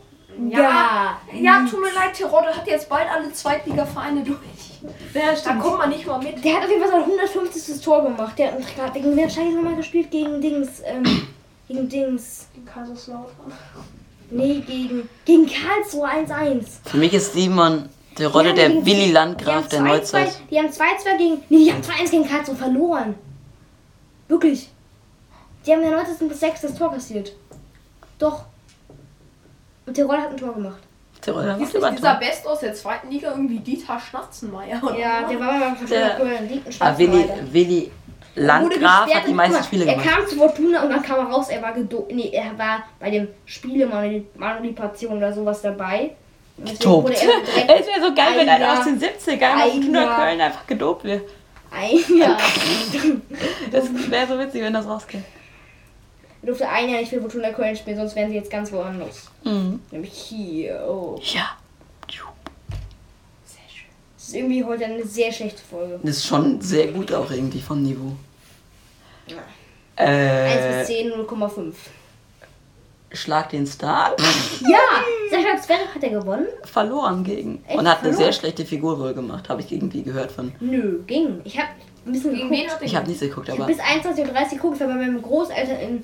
Ja. 0.50 1.18
Ja, 1.34 1.66
tut 1.70 1.80
mir 1.82 1.94
leid, 1.94 2.14
Terodde 2.16 2.48
hat 2.48 2.66
jetzt 2.66 2.90
bald 2.90 3.08
alle 3.10 3.32
Zweitliga-Vereine 3.32 4.24
durch. 4.24 4.40
Ja, 5.14 5.34
Da 5.44 5.54
kommt 5.56 5.78
man 5.78 5.90
nicht 5.90 6.06
mal 6.08 6.18
mit. 6.20 6.44
Der 6.44 6.56
hat 6.56 6.64
auf 6.64 6.70
jeden 6.70 6.82
Fall 6.82 6.92
sein 6.92 7.02
150. 7.04 7.82
Tor 7.82 8.04
gemacht. 8.04 8.38
Der 8.40 8.52
hat 8.54 8.76
gerade 8.76 8.92
gegen 9.00 9.16
wer 9.16 9.30
Schalke 9.30 9.52
nochmal 9.56 9.76
gespielt? 9.76 10.10
Gegen 10.12 10.42
Dings, 10.42 10.82
ähm, 10.86 11.28
gegen 11.68 11.88
Dings. 11.88 12.48
In 12.56 12.66
Kaiserslautern. 12.66 13.52
Nee, 14.32 14.64
gegen, 14.66 15.08
gegen 15.26 15.46
Karlsruhe 15.48 16.08
1-1. 16.10 16.66
Für 16.86 16.98
mich 16.98 17.14
ist 17.14 17.34
Simon 17.34 17.88
der 18.18 18.28
Die 18.30 18.34
Rolle 18.34 18.50
haben 18.50 18.56
der 18.56 18.70
gegen- 18.70 18.86
Willi 18.86 19.12
Landgraf 19.12 19.68
der 19.68 19.82
2-2 19.82 19.84
Neuzeit. 19.88 20.40
Die 20.50 20.58
haben 20.58 20.70
2-2 20.70 21.18
gegen. 21.18 21.44
Nee, 21.50 21.66
die 21.66 21.72
haben 21.72 21.82
2-1 21.84 22.10
gegen 22.12 22.28
Karlsruhe 22.28 22.56
verloren. 22.56 23.16
Wirklich. 24.34 24.70
Die 25.66 25.72
haben 25.72 25.82
der 25.82 25.92
19. 25.92 26.28
bis 26.28 26.40
6. 26.40 26.62
das 26.62 26.76
Tor 26.76 26.92
kassiert. 26.92 27.34
Doch. 28.18 28.46
Und 29.86 29.94
Tirol 29.94 30.18
hat 30.18 30.32
ein 30.32 30.38
Tor 30.38 30.54
gemacht. 30.56 30.80
Der 31.26 31.34
Rolle 31.34 31.46
Ist 31.46 31.50
macht 31.52 31.60
nicht 31.62 31.76
immer 31.76 31.92
dieser 31.92 32.12
Tor. 32.12 32.20
Best 32.20 32.48
aus 32.48 32.60
der 32.62 32.74
zweiten 32.74 33.12
Liga 33.12 33.30
irgendwie 33.30 33.60
Dieter 33.60 34.00
Schnatzenmeier? 34.00 34.82
oder 34.84 34.98
Ja, 34.98 35.22
der 35.30 35.40
war 35.40 35.52
mal 35.54 35.76
bei 35.80 35.86
Der- 35.86 36.10
Fortuna 36.18 36.36
ein 36.80 36.98
Willi. 36.98 37.24
Willi 37.52 37.92
Landgraf 38.36 39.14
hat 39.14 39.28
die 39.28 39.34
meisten 39.34 39.64
Spiele 39.64 39.86
Er 39.86 39.94
gemacht. 39.96 40.10
kam 40.10 40.28
zu 40.28 40.36
Fortuna 40.38 40.82
und 40.84 40.90
dann 40.90 41.04
kam 41.04 41.20
er 41.20 41.32
raus, 41.32 41.50
er 41.50 41.62
war 41.62 41.72
gedo 41.74 42.08
nee, 42.12 42.32
er 42.34 42.58
war 42.58 42.84
bei 43.00 43.12
dem 43.12 43.28
Spielemanipulation 43.46 45.18
oder 45.18 45.32
sowas 45.32 45.62
dabei. 45.62 46.16
Gedopt. 46.58 47.12
er 47.12 47.80
Es 47.80 47.86
wäre 47.88 48.02
so 48.02 48.14
geil, 48.16 48.34
wenn 48.36 48.50
ein 48.50 48.62
einer 48.64 48.80
aus 48.80 48.86
den 48.86 49.00
70ern 49.00 49.54
aus 49.64 49.74
ein 49.74 49.92
Köln 49.94 50.42
einfach 50.42 50.66
gedopt 50.68 51.04
wird. 51.04 51.22
Ein 51.74 52.18
Jahr. 52.18 52.38
Das 53.72 53.86
wäre 54.10 54.28
so 54.28 54.38
witzig, 54.40 54.62
wenn 54.62 54.74
das 54.74 54.86
rauskäme. 54.86 55.24
Er 56.42 56.48
durfte 56.48 56.70
ein 56.70 56.90
Jahr 56.90 57.00
nicht 57.00 57.10
für 57.10 57.20
Fortuna 57.22 57.52
Köln 57.52 57.76
spielen, 57.76 57.98
sonst 57.98 58.16
wären 58.16 58.30
sie 58.30 58.36
jetzt 58.36 58.52
ganz 58.52 58.72
woanders. 58.72 59.30
Mhm. 59.44 59.80
Nämlich 59.92 60.14
hier. 60.14 60.86
Oh. 60.88 61.20
Ja. 61.24 61.58
Das 64.16 64.30
ist 64.30 64.36
irgendwie 64.36 64.64
heute 64.64 64.86
eine 64.86 65.06
sehr 65.06 65.32
schlechte 65.34 65.62
Folge. 65.62 66.00
Das 66.02 66.18
ist 66.18 66.26
schon 66.26 66.62
sehr 66.62 66.88
gut 66.88 67.12
auch 67.12 67.30
irgendwie 67.30 67.60
vom 67.62 67.84
Niveau. 67.84 68.14
Ja. 69.28 69.38
1 69.98 70.10
Äh, 70.10 70.78
bis 70.80 70.88
10, 70.88 71.12
0,5. 71.12 71.74
Schlag 73.14 73.50
den 73.50 73.66
Star. 73.68 74.16
Ja! 74.62 74.80
Sascha 75.30 75.62
Zverev 75.62 75.88
hat 75.96 76.04
er 76.04 76.10
gewonnen? 76.10 76.48
verloren 76.64 77.24
gegen. 77.24 77.64
Echt 77.68 77.78
und 77.78 77.88
hat 77.88 78.00
eine 78.00 78.10
verloren? 78.10 78.18
sehr 78.24 78.34
schlechte 78.34 78.66
Figur 78.66 79.00
wohl 79.00 79.14
gemacht, 79.14 79.50
habe 79.50 79.62
ich 79.62 79.72
irgendwie 79.72 80.02
gehört 80.04 80.32
von. 80.32 80.52
Nö, 80.60 81.00
ging. 81.06 81.42
Ich 81.44 81.58
hab 81.60 81.68
ein 82.06 82.12
bisschen 82.12 82.34
Gegen 82.36 82.50
wen 82.50 82.58
geguckt. 82.58 82.72
hat 82.74 82.82
er 82.82 82.86
Ich 82.88 82.96
habe 82.96 83.08
nicht 83.08 83.20
geguckt, 83.20 83.48
Ich 83.48 83.54
hab 83.54 83.60
aber 83.62 83.68
bis 83.72 83.80
21.30 83.80 84.18
Uhr 84.20 84.50
geguckt, 84.50 84.76
ich 84.76 84.80
war 84.82 84.88
bei 84.88 84.94
meinen 84.96 85.22
Großeltern 85.22 85.78
in 85.80 86.04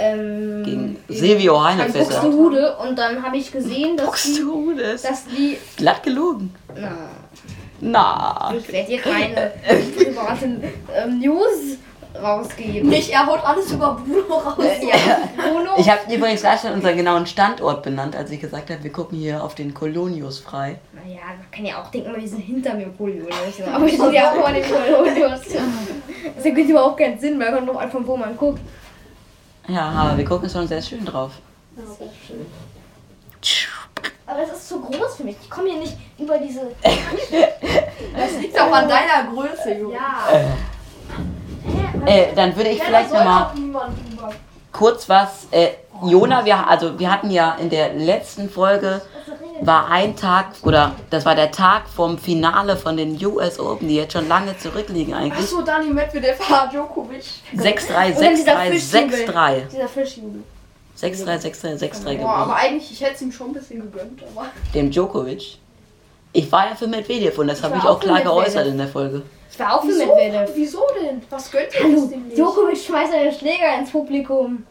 ähm, 0.00 0.62
gegen 0.64 0.96
Silvio 1.08 1.56
an 1.58 1.78
Heinefesser. 1.78 2.20
Buxtehude 2.22 2.76
und 2.78 2.96
dann 2.98 3.22
habe 3.22 3.36
ich 3.36 3.50
gesehen, 3.50 3.96
dass 3.96 4.22
die, 4.22 4.28
Buxtehude 4.30 4.82
ist 4.82 5.04
dass 5.04 5.24
die 5.26 5.58
glatt 5.76 6.02
gelogen. 6.04 6.54
na, 6.74 6.90
Na. 8.50 8.54
ich 8.56 8.70
werde 8.72 8.86
hier 8.88 9.00
keine 9.00 9.52
privaten 9.96 10.62
ähm, 10.94 11.18
News 11.18 11.78
rausgeben. 12.14 12.88
Nicht, 12.88 13.10
er 13.10 13.26
haut 13.26 13.44
alles 13.44 13.70
über 13.72 13.94
Bruno 13.94 14.36
raus. 14.38 14.64
Ja, 14.82 15.18
Bruno. 15.36 15.70
Ich 15.76 15.88
habe 15.88 16.12
übrigens 16.12 16.40
gleich 16.40 16.60
schon 16.60 16.72
unseren 16.72 16.96
genauen 16.96 17.26
Standort 17.26 17.82
benannt, 17.82 18.16
als 18.16 18.30
ich 18.30 18.40
gesagt 18.40 18.70
habe, 18.70 18.82
wir 18.82 18.92
gucken 18.92 19.18
hier 19.18 19.42
auf 19.42 19.54
den 19.54 19.74
Kolonius 19.74 20.38
frei. 20.38 20.78
Naja, 20.92 21.20
man 21.26 21.50
kann 21.50 21.64
ja 21.64 21.82
auch 21.82 21.90
denken, 21.90 22.14
wir 22.14 22.28
sind 22.28 22.40
hinter 22.40 22.74
mir 22.74 22.88
Kolonius. 22.96 23.32
Aber 23.72 23.86
wir 23.86 23.96
sind 23.96 24.12
ja 24.12 24.30
auch 24.30 24.34
vor 24.34 24.50
dem 24.50 24.64
Kolonius. 24.64 25.40
Das 26.36 26.44
ergibt 26.44 26.70
überhaupt 26.70 26.98
keinen 26.98 27.18
Sinn, 27.18 27.38
weil 27.38 27.52
man 27.52 27.66
kommt 27.66 27.80
an, 27.80 27.90
von 27.90 28.06
wo 28.06 28.16
man 28.16 28.36
guckt. 28.36 28.60
Ja, 29.68 29.90
aber 29.90 30.16
wir 30.16 30.24
gucken 30.24 30.48
schon 30.48 30.66
sehr 30.66 30.80
schön 30.80 31.04
drauf. 31.04 31.32
Aber 34.26 34.42
es 34.42 34.50
ist 34.50 34.68
zu 34.68 34.80
groß 34.80 35.16
für 35.16 35.24
mich. 35.24 35.36
Ich 35.42 35.50
komme 35.50 35.68
hier 35.68 35.78
nicht 35.78 35.96
über 36.18 36.38
diese. 36.38 36.60
Das 38.16 38.32
liegt 38.40 38.58
auch 38.58 38.72
an 38.72 38.88
deiner 38.88 39.30
Größe, 39.32 39.74
Junge. 39.74 39.94
Ja. 39.94 40.28
Äh, 42.08 42.34
dann 42.34 42.56
würde 42.56 42.70
ich 42.70 42.82
vielleicht 42.82 43.12
nochmal 43.12 43.50
kurz 44.72 45.08
was. 45.08 45.46
Äh, 45.50 45.68
Jona, 46.04 46.44
wir, 46.44 46.68
also 46.68 46.98
wir 46.98 47.10
hatten 47.10 47.30
ja 47.30 47.56
in 47.60 47.70
der 47.70 47.92
letzten 47.94 48.48
Folge 48.48 49.02
war 49.60 49.90
ein 49.90 50.14
Tag 50.14 50.52
oder 50.62 50.94
das 51.10 51.24
war 51.24 51.34
der 51.34 51.50
Tag 51.50 51.88
vom 51.88 52.16
Finale 52.16 52.76
von 52.76 52.96
den 52.96 53.24
US 53.26 53.58
Open, 53.58 53.88
die 53.88 53.96
jetzt 53.96 54.12
schon 54.12 54.28
lange 54.28 54.56
zurückliegen 54.56 55.14
eigentlich. 55.14 55.44
Achso, 55.44 55.62
Dani 55.62 55.88
Medvedev, 55.88 56.38
Djokovic. 56.70 57.24
6-3, 57.56 58.14
Und 58.14 58.46
dann 58.46 58.68
6-3, 58.68 58.70
dieser 58.70 58.98
Fischjubel. 59.00 59.34
6-3. 59.34 59.66
Dieser 59.72 59.88
Fischjubel. 59.88 60.42
6-3, 60.96 61.24
6-3, 61.42 61.78
6-3 61.78 62.18
Boah, 62.18 62.28
aber 62.30 62.44
gewonnen. 62.44 62.50
eigentlich, 62.52 62.92
ich 62.92 63.00
hätte 63.00 63.14
es 63.14 63.22
ihm 63.22 63.32
schon 63.32 63.48
ein 63.48 63.54
bisschen 63.54 63.80
gegönnt, 63.80 64.20
aber. 64.34 64.46
Dem 64.74 64.90
Djokovic. 64.90 65.58
Ich 66.32 66.50
war 66.52 66.68
ja 66.68 66.74
für 66.74 66.86
Medvedev 66.86 67.38
und 67.38 67.48
das 67.48 67.62
habe 67.62 67.78
ich 67.78 67.84
auch 67.84 67.98
klar 67.98 68.20
geäußert 68.20 68.66
in 68.66 68.78
der 68.78 68.88
Folge. 68.88 69.22
Ich 69.50 69.58
war 69.58 69.74
auch 69.74 69.82
für 69.82 69.88
Wieso? 69.88 70.14
Medvedev. 70.14 70.50
Wieso 70.54 70.82
denn? 71.00 71.22
Was 71.30 71.50
gönnt 71.50 71.74
ihr 71.74 71.84
Hallo, 71.84 72.06
dem 72.06 72.24
nicht? 72.24 72.36
Djokovic 72.36 72.78
schmeißt 72.78 73.12
einen 73.12 73.32
Schläger 73.32 73.78
ins 73.78 73.90
Publikum. 73.90 74.64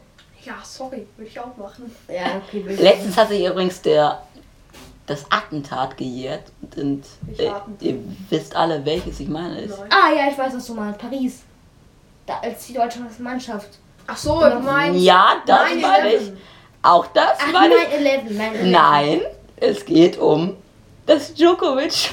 Ja, 0.45 0.53
sorry, 0.63 1.05
würde 1.17 1.29
ich 1.29 1.39
auch 1.39 1.57
machen. 1.57 1.93
Ja, 2.07 2.41
okay. 2.45 2.63
will 2.63 2.73
ich 2.73 2.79
Letztens 2.79 3.17
hat 3.17 3.29
sich 3.29 3.45
übrigens 3.45 3.81
der 3.81 4.21
das 5.07 5.25
Attentat 5.29 5.97
gejährt 5.97 6.43
und 6.75 7.05
äh, 7.37 7.49
ihr 7.79 7.95
wisst 8.29 8.55
alle, 8.55 8.85
welches 8.85 9.21
ich 9.21 9.29
meine 9.29 9.61
ist. 9.61 9.79
Nein. 9.79 9.89
Ah 9.89 10.13
ja, 10.13 10.29
ich 10.29 10.37
weiß, 10.37 10.53
was 10.53 10.67
du 10.67 10.73
meinst. 10.73 10.99
Paris. 10.99 11.43
Da, 12.25 12.39
als 12.41 12.67
die 12.67 12.73
deutsche 12.73 12.99
Mannschaft. 13.19 13.69
Ach 14.05 14.17
so, 14.17 14.39
du 14.39 14.59
meinst. 14.59 14.99
Ja, 14.99 15.41
das 15.45 15.61
9/11. 15.61 15.81
meine 15.81 16.13
ich. 16.13 16.31
Auch 16.81 17.07
das 17.07 17.37
Ach, 17.39 17.51
meine 17.53 17.73
ich. 17.75 18.05
9-11. 18.05 18.37
9/11. 18.37 18.63
Nein, 18.65 19.21
es 19.55 19.85
geht 19.85 20.17
um, 20.17 20.57
dass 21.07 21.33
Djokovic 21.33 22.11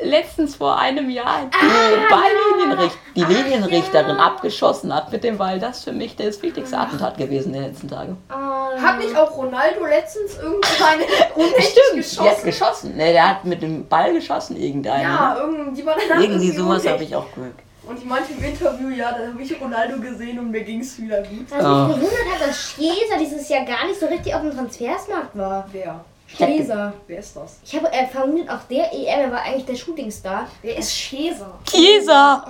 letztens 0.00 0.56
vor 0.56 0.78
einem 0.78 1.10
Jahr 1.10 1.42
die, 1.52 1.56
Ah, 1.56 2.08
Balllinienricht 2.10 2.98
die 3.14 3.22
Linienrichterin 3.24 4.16
abgeschossen 4.16 4.92
hat 4.92 5.12
mit 5.12 5.22
dem 5.22 5.38
Ball. 5.38 5.60
Das 5.60 5.78
ist 5.78 5.84
für 5.84 5.92
mich 5.92 6.16
das 6.16 6.40
wichtigste 6.42 6.76
Attentat 6.78 7.18
gewesen 7.18 7.52
der 7.52 7.62
letzten 7.62 7.88
Tage. 7.88 8.16
Ah. 8.28 8.70
Hat 8.80 8.98
nicht 8.98 9.14
auch 9.14 9.36
Ronaldo 9.36 9.84
letztens 9.84 10.38
irgendeine 10.38 11.04
unmächtig 11.36 11.74
Die 11.74 11.90
hat 11.90 11.96
geschossen? 11.96 12.44
geschossen. 12.44 12.96
Ne, 12.96 13.12
der 13.12 13.28
hat 13.28 13.44
mit 13.44 13.60
dem 13.62 13.86
Ball 13.86 14.12
geschossen, 14.14 14.56
irgendeiner. 14.56 15.02
Ja, 15.02 15.36
irgendwie, 15.38 15.80
die 15.82 15.86
war 15.86 15.94
dann 16.08 16.22
Irgendwie 16.22 16.50
sowas 16.50 16.86
habe 16.88 17.04
ich 17.04 17.14
auch 17.14 17.26
gehört. 17.34 17.54
Und 17.86 18.00
die 18.00 18.06
meinte 18.06 18.32
im 18.32 18.42
Interview, 18.44 18.88
ja, 18.90 19.10
da 19.12 19.26
habe 19.28 19.42
ich 19.42 19.60
Ronaldo 19.60 20.00
gesehen 20.00 20.38
und 20.38 20.50
mir 20.52 20.62
ging 20.62 20.80
es 20.80 20.98
wieder 21.00 21.20
gut. 21.22 21.50
Was 21.50 21.64
Ah. 21.64 21.86
mich 21.88 21.96
gewundert 21.96 22.18
hat, 22.40 22.48
dass 22.48 22.56
Schieser 22.72 23.18
dieses 23.20 23.48
Jahr 23.48 23.64
gar 23.64 23.86
nicht 23.86 24.00
so 24.00 24.06
richtig 24.06 24.34
auf 24.34 24.40
dem 24.40 24.52
Transfersmarkt 24.56 25.36
war. 25.36 25.68
Wer? 25.72 26.02
Schieser. 26.36 26.92
Wer 27.06 27.18
ist 27.18 27.36
das? 27.36 27.58
Ich 27.64 27.74
habe 27.76 27.92
äh, 27.92 28.06
vermutet, 28.06 28.48
auch 28.50 28.62
der 28.70 28.92
EM 28.92 29.04
er 29.06 29.32
war 29.32 29.42
eigentlich 29.42 29.66
der 29.66 29.74
Shootingstar. 29.76 30.46
Wer 30.62 30.78
ist 30.78 30.92
Scheser? 30.96 31.58
Kieser! 31.66 32.44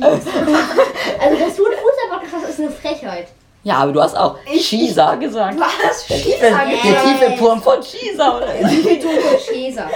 Also, 0.00 1.38
dass 1.38 1.56
du 1.56 1.64
einen 1.66 1.76
Fußball-Podcast 1.76 2.34
hast, 2.42 2.48
ist 2.50 2.60
eine 2.60 2.70
Frechheit. 2.70 3.28
Ja, 3.64 3.76
aber 3.76 3.92
du 3.92 4.02
hast 4.02 4.16
auch 4.16 4.36
Schieser 4.60 5.16
gesagt. 5.18 5.56
Was? 5.60 6.06
Der 6.08 6.16
tiefe, 6.16 6.40
der 6.40 7.02
tiefe 7.04 7.36
Turm 7.38 7.62
von 7.62 7.80
Schieser. 7.80 8.38
Oder? 8.38 8.68
Schieferturm 8.68 9.12
Schieser. 9.38 9.88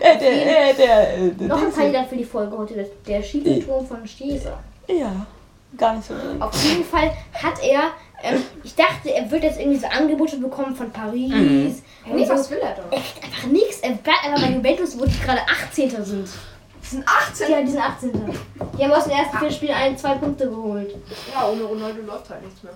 Äh, 0.00 0.18
der, 0.18 0.70
äh, 0.70 0.74
der, 0.76 1.14
äh, 1.18 1.30
der, 1.30 1.48
Noch 1.48 1.58
ein 1.58 1.64
der, 1.66 1.72
Kandidat 1.72 2.08
für 2.08 2.16
die 2.16 2.24
Folge 2.24 2.58
heute, 2.58 2.74
der- 2.74 2.86
der 3.06 3.22
Schieferturm 3.22 3.86
von 3.86 4.04
Schieser. 4.06 4.58
Ja, 4.88 5.24
gar 5.78 5.94
nicht 5.94 6.08
so 6.08 6.14
drin. 6.14 6.42
Auf 6.42 6.64
jeden 6.64 6.84
Fall 6.84 7.12
hat 7.32 7.62
er, 7.62 7.92
ähm, 8.22 8.42
ich 8.64 8.74
dachte, 8.74 9.10
er 9.14 9.30
wird 9.30 9.42
jetzt 9.44 9.58
irgendwie 9.60 9.78
so 9.78 9.86
Angebote 9.86 10.36
bekommen 10.38 10.74
von 10.74 10.90
Paris. 10.90 11.30
Mhm. 11.30 11.74
Und 12.08 12.16
Nee, 12.16 12.24
so. 12.24 12.32
was 12.34 12.50
will 12.50 12.58
er 12.58 12.74
da? 12.74 12.96
Echt 12.96 13.22
einfach 13.22 13.46
nichts. 13.48 13.80
Er 13.80 13.90
bleibt 13.92 14.24
einfach 14.24 14.42
bei 14.46 14.52
Juventus, 14.54 14.98
wo 14.98 15.04
die 15.04 15.18
gerade 15.20 15.40
18. 15.42 15.90
sind. 16.04 16.28
Das 16.80 16.90
sind 16.90 17.04
18. 17.06 17.50
Ja, 17.50 17.60
die 17.60 17.68
sind 17.70 17.80
18. 17.80 18.12
Die 18.78 18.84
haben 18.84 18.92
aus 18.92 19.04
den 19.04 19.12
ersten 19.12 19.38
vier 19.38 19.50
Spielen 19.50 19.74
ein, 19.74 19.96
zwei 19.96 20.14
Punkte 20.16 20.48
geholt. 20.48 20.94
Ja, 21.32 21.48
ohne 21.48 21.62
Ronaldo 21.62 22.02
läuft 22.02 22.28
halt 22.30 22.42
nichts 22.44 22.62
mehr. 22.62 22.72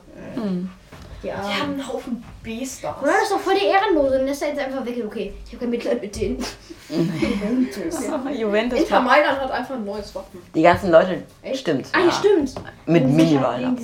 Ja. 1.22 1.34
Die 1.42 1.60
haben 1.60 1.72
einen 1.72 1.88
Haufen 1.88 2.22
B-Stars. 2.42 3.00
Ronaldo 3.00 3.22
ist 3.22 3.32
doch 3.32 3.40
voll 3.40 3.54
der 3.54 3.64
Ehrenlose 3.64 4.20
und 4.20 4.26
er 4.28 4.28
jetzt 4.28 4.42
einfach 4.42 4.86
weg. 4.86 5.02
Okay, 5.04 5.32
ich 5.44 5.52
habe 5.52 5.60
kein 5.62 5.70
Mitleid 5.70 6.00
mit 6.00 6.14
denen. 6.14 6.44
Juventus. 6.88 8.00
Juventus. 8.38 8.78
Inter 8.78 9.00
Mailand 9.00 9.40
hat 9.40 9.50
einfach 9.50 9.74
ein 9.74 9.84
neues 9.84 10.14
Wappen. 10.14 10.40
Die 10.54 10.62
ganzen 10.62 10.90
Leute, 10.92 11.24
Echt? 11.42 11.60
stimmt. 11.60 11.88
Ah, 11.92 12.04
ja, 12.04 12.12
stimmt. 12.12 12.54
Mit 12.86 13.08
Miniwahl. 13.08 13.74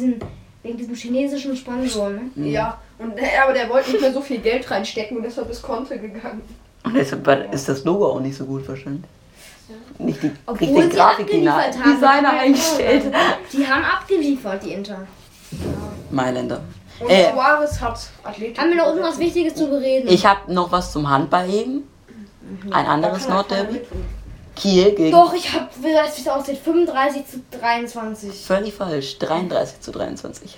Wegen 0.62 0.76
diesem 0.78 0.94
chinesischen 0.94 1.56
Sponsor, 1.56 2.10
ne? 2.10 2.22
Ja, 2.36 2.78
und 2.98 3.16
der, 3.16 3.42
aber 3.44 3.52
der 3.52 3.68
wollte 3.68 3.90
nicht 3.90 4.00
mehr 4.00 4.12
so 4.12 4.20
viel 4.20 4.38
Geld 4.38 4.70
reinstecken 4.70 5.16
und 5.16 5.22
deshalb 5.24 5.50
ist 5.50 5.62
Conte 5.62 5.98
gegangen. 5.98 6.42
Und 6.84 6.94
deshalb 6.94 7.26
war- 7.26 7.52
ist 7.52 7.68
das 7.68 7.84
Logo 7.84 8.06
auch 8.06 8.20
nicht 8.20 8.36
so 8.36 8.44
gut 8.44 8.66
wahrscheinlich. 8.68 9.02
Nicht 9.98 10.22
die 10.22 10.30
Obwohl 10.46 10.82
sie 10.82 10.88
Grafikdesigner 10.90 11.54
abgeliefert 11.56 11.78
haben. 11.84 11.92
Designer 11.94 12.30
eingestellt. 12.40 13.04
Die 13.52 13.66
haben 13.66 13.84
abgeliefert, 13.84 14.62
die 14.64 14.72
Inter. 14.72 15.06
Mailänder. 16.10 16.60
Und 17.00 17.08
Äh, 17.10 17.32
Suarez 17.32 17.80
hat 17.80 18.00
Athletik. 18.22 18.58
Haben 18.58 18.70
wir 18.70 18.76
noch 18.76 18.86
irgendwas 18.88 19.18
Wichtiges 19.18 19.54
zu 19.54 19.68
bereden? 19.68 20.08
Ich 20.08 20.26
habe 20.26 20.52
noch 20.52 20.70
was 20.72 20.92
zum 20.92 21.08
Handball 21.08 21.48
eben. 21.52 21.84
Ein 22.70 22.86
anderes 22.86 23.28
Nordderby. 23.28 23.80
Kiel 24.56 24.94
gegen. 24.94 25.12
Doch, 25.12 25.32
ich 25.34 25.52
habe, 25.52 25.68
wie 25.80 25.92
es 25.92 26.28
aussieht, 26.28 26.58
35 26.58 27.26
zu 27.26 27.40
23. 27.58 28.46
Völlig 28.46 28.74
falsch. 28.74 29.18
33 29.18 29.80
zu 29.80 29.92
23. 29.92 30.56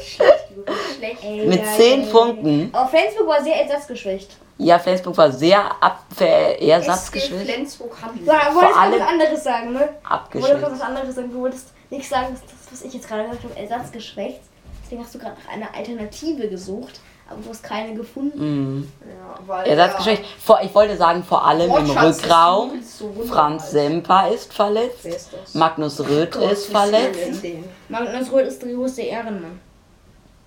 Schlecht. 0.00 1.18
Ey, 1.22 1.46
Mit 1.46 1.62
geil, 1.62 1.74
10 1.76 2.02
ey. 2.04 2.10
Punkten. 2.10 2.70
Aber 2.72 2.88
Flensburg 2.88 3.26
war 3.28 3.42
sehr 3.42 3.56
ersatzgeschwächt. 3.62 4.36
Ja, 4.56 4.78
Flensburg 4.78 5.16
war 5.16 5.32
sehr 5.32 5.60
abwehr, 5.82 6.60
eher 6.60 6.80
satzgeschwächt. 6.80 7.44
Flensburg. 7.44 7.90
Du 8.00 8.26
wolltest 8.26 8.74
gerade 8.74 9.00
was 9.00 9.08
anderes 9.08 9.44
sagen, 9.44 9.72
ne? 9.72 9.78
Du 9.78 9.80
wolltest 9.80 10.04
Abgeschwächt. 10.04 10.62
was 10.62 10.80
anderes 10.80 11.14
sagen. 11.14 11.32
Du 11.32 11.40
wolltest 11.40 11.66
nicht 11.90 12.08
sagen, 12.08 12.36
das, 12.40 12.72
was 12.72 12.82
ich 12.82 12.94
jetzt 12.94 13.08
gerade 13.08 13.24
gesagt 13.24 13.44
habe, 13.44 13.56
ersatzgeschwächt. 13.56 14.40
Deswegen 14.84 15.02
hast 15.02 15.14
du 15.14 15.18
gerade 15.18 15.36
nach 15.44 15.52
einer 15.52 15.74
Alternative 15.74 16.48
gesucht, 16.48 17.00
aber 17.28 17.40
du 17.42 17.50
hast 17.50 17.62
keine 17.62 17.94
gefunden. 17.94 18.38
Mhm. 18.38 18.92
Ja, 19.00 19.38
weil 19.46 19.66
Ersatzgeschwächt. 19.66 20.24
Vor, 20.38 20.60
ich 20.62 20.74
wollte 20.74 20.96
sagen, 20.96 21.22
vor 21.22 21.46
allem 21.46 21.62
im 21.62 21.70
Wortschatz 21.70 22.18
des 22.18 22.24
Rückraum. 22.24 22.70
So 22.82 23.14
Franz. 23.26 23.70
Semper 23.70 24.28
ist 24.32 24.52
verletzt. 24.52 24.98
Wer 25.02 25.16
ist 25.16 25.30
das? 25.32 25.54
Magnus 25.54 26.00
Röth 26.00 26.36
ist 26.36 26.66
verletzt. 26.66 27.44
Magnus 27.88 28.32
Röth 28.32 28.46
ist 28.48 28.62
der 28.62 28.72
größte 28.72 29.02
Ehrenmann. 29.02 29.60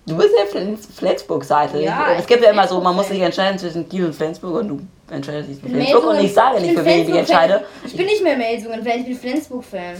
Du 0.06 0.16
bist 0.16 0.30
ja 0.38 0.46
Flens 0.46 0.88
Flensburg-Seite. 0.96 1.82
Ja, 1.82 2.12
es 2.18 2.26
gibt 2.26 2.42
ja 2.42 2.50
immer 2.50 2.66
so, 2.66 2.80
man 2.80 2.96
muss 2.96 3.08
sich 3.08 3.20
entscheiden 3.20 3.58
zwischen 3.58 3.86
Kiel 3.86 4.06
und 4.06 4.14
Flensburg 4.14 4.60
und 4.60 4.68
du 4.68 4.80
entscheidest 5.10 5.50
dich 5.50 5.60
für 5.60 5.68
Flensburg 5.68 6.04
und 6.04 6.12
mehr 6.14 6.24
ich 6.24 6.32
sage 6.32 6.60
nicht, 6.62 6.70
für 6.70 6.76
bin 6.76 6.86
wen 6.86 7.00
ich 7.02 7.08
mich 7.08 7.16
entscheide. 7.18 7.64
Ich 7.84 7.94
bin 7.94 8.06
nicht 8.06 8.22
mehr 8.22 8.36
Melsungen-Fan, 8.36 9.00
ich 9.00 9.04
bin 9.04 9.18
Flensburg-Fan. 9.18 9.96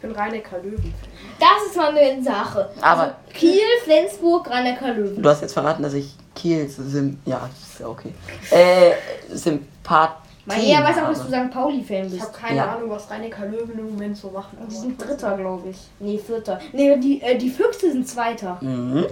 Ich 0.00 0.02
bin 0.02 0.12
Rhein-Neckar 0.12 0.60
Löwen. 0.62 0.94
Das 1.40 1.66
ist 1.68 1.76
mal 1.76 1.96
eine 1.96 2.22
Sache. 2.22 2.70
Aber- 2.80 3.00
also 3.02 3.14
Kiel, 3.34 3.58
Flensburg, 3.82 4.48
Rhein-Neckar 4.48 4.92
Löwen. 4.94 5.20
Du 5.20 5.28
hast 5.28 5.42
jetzt 5.42 5.54
verraten, 5.54 5.82
dass 5.82 5.94
ich 5.94 6.14
Kiel 6.36 6.68
sim 6.68 7.18
ja, 7.24 7.40
das 7.52 7.72
ist 7.72 7.80
ja 7.80 7.88
okay. 7.88 8.12
Äh, 8.52 8.92
Sympathie 9.34 10.14
Maria 10.46 10.84
weiß 10.84 10.98
auch, 10.98 11.08
dass 11.08 11.22
du. 11.22 11.28
St. 11.28 11.50
Pauli-Fan 11.52 12.06
Ich 12.06 12.12
bist. 12.12 12.22
habe 12.22 12.32
keine 12.32 12.56
Ja. 12.58 12.74
Ahnung, 12.76 12.90
was 12.90 13.10
Rhein-Neckar 13.10 13.46
Löwen 13.46 13.76
im 13.76 13.90
Moment 13.90 14.16
so 14.16 14.30
machen. 14.30 14.56
Die 14.70 14.74
sind 14.76 15.02
Dritter, 15.04 15.36
glaube 15.36 15.68
ich. 15.70 15.76
Nee, 15.98 16.18
Vierter. 16.18 16.60
Nee, 16.72 16.96
die, 16.98 17.20
äh, 17.20 17.36
die 17.36 17.50
Füchse 17.50 17.90
sind 17.90 18.08
Zweiter. 18.08 18.56
Mhm. 18.60 19.04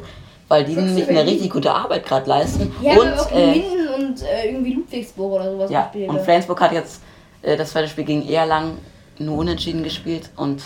Weil 0.48 0.64
die 0.64 0.74
Füchse 0.74 0.86
nämlich 0.86 1.08
eine 1.08 1.26
richtig 1.26 1.50
gute 1.50 1.72
Arbeit 1.72 2.06
gerade 2.06 2.28
leisten. 2.28 2.72
Die 2.80 2.88
haben 2.88 2.98
und, 3.00 3.08
aber 3.08 3.22
auch 3.22 3.32
äh, 3.32 3.50
Minden 3.50 3.88
und 3.96 4.22
äh, 4.22 4.50
irgendwie 4.50 4.74
Ludwigsburg 4.74 5.32
oder 5.32 5.50
sowas 5.50 5.68
ja, 5.70 5.82
gespielt. 5.82 6.10
und 6.10 6.20
Flensburg 6.20 6.60
hat 6.60 6.70
jetzt 6.72 7.00
äh, 7.42 7.56
das 7.56 7.70
zweite 7.72 7.88
Spiel 7.88 8.04
gegen 8.04 8.26
Erlangen 8.28 8.78
nur 9.18 9.38
unentschieden 9.38 9.82
gespielt 9.82 10.30
und 10.36 10.62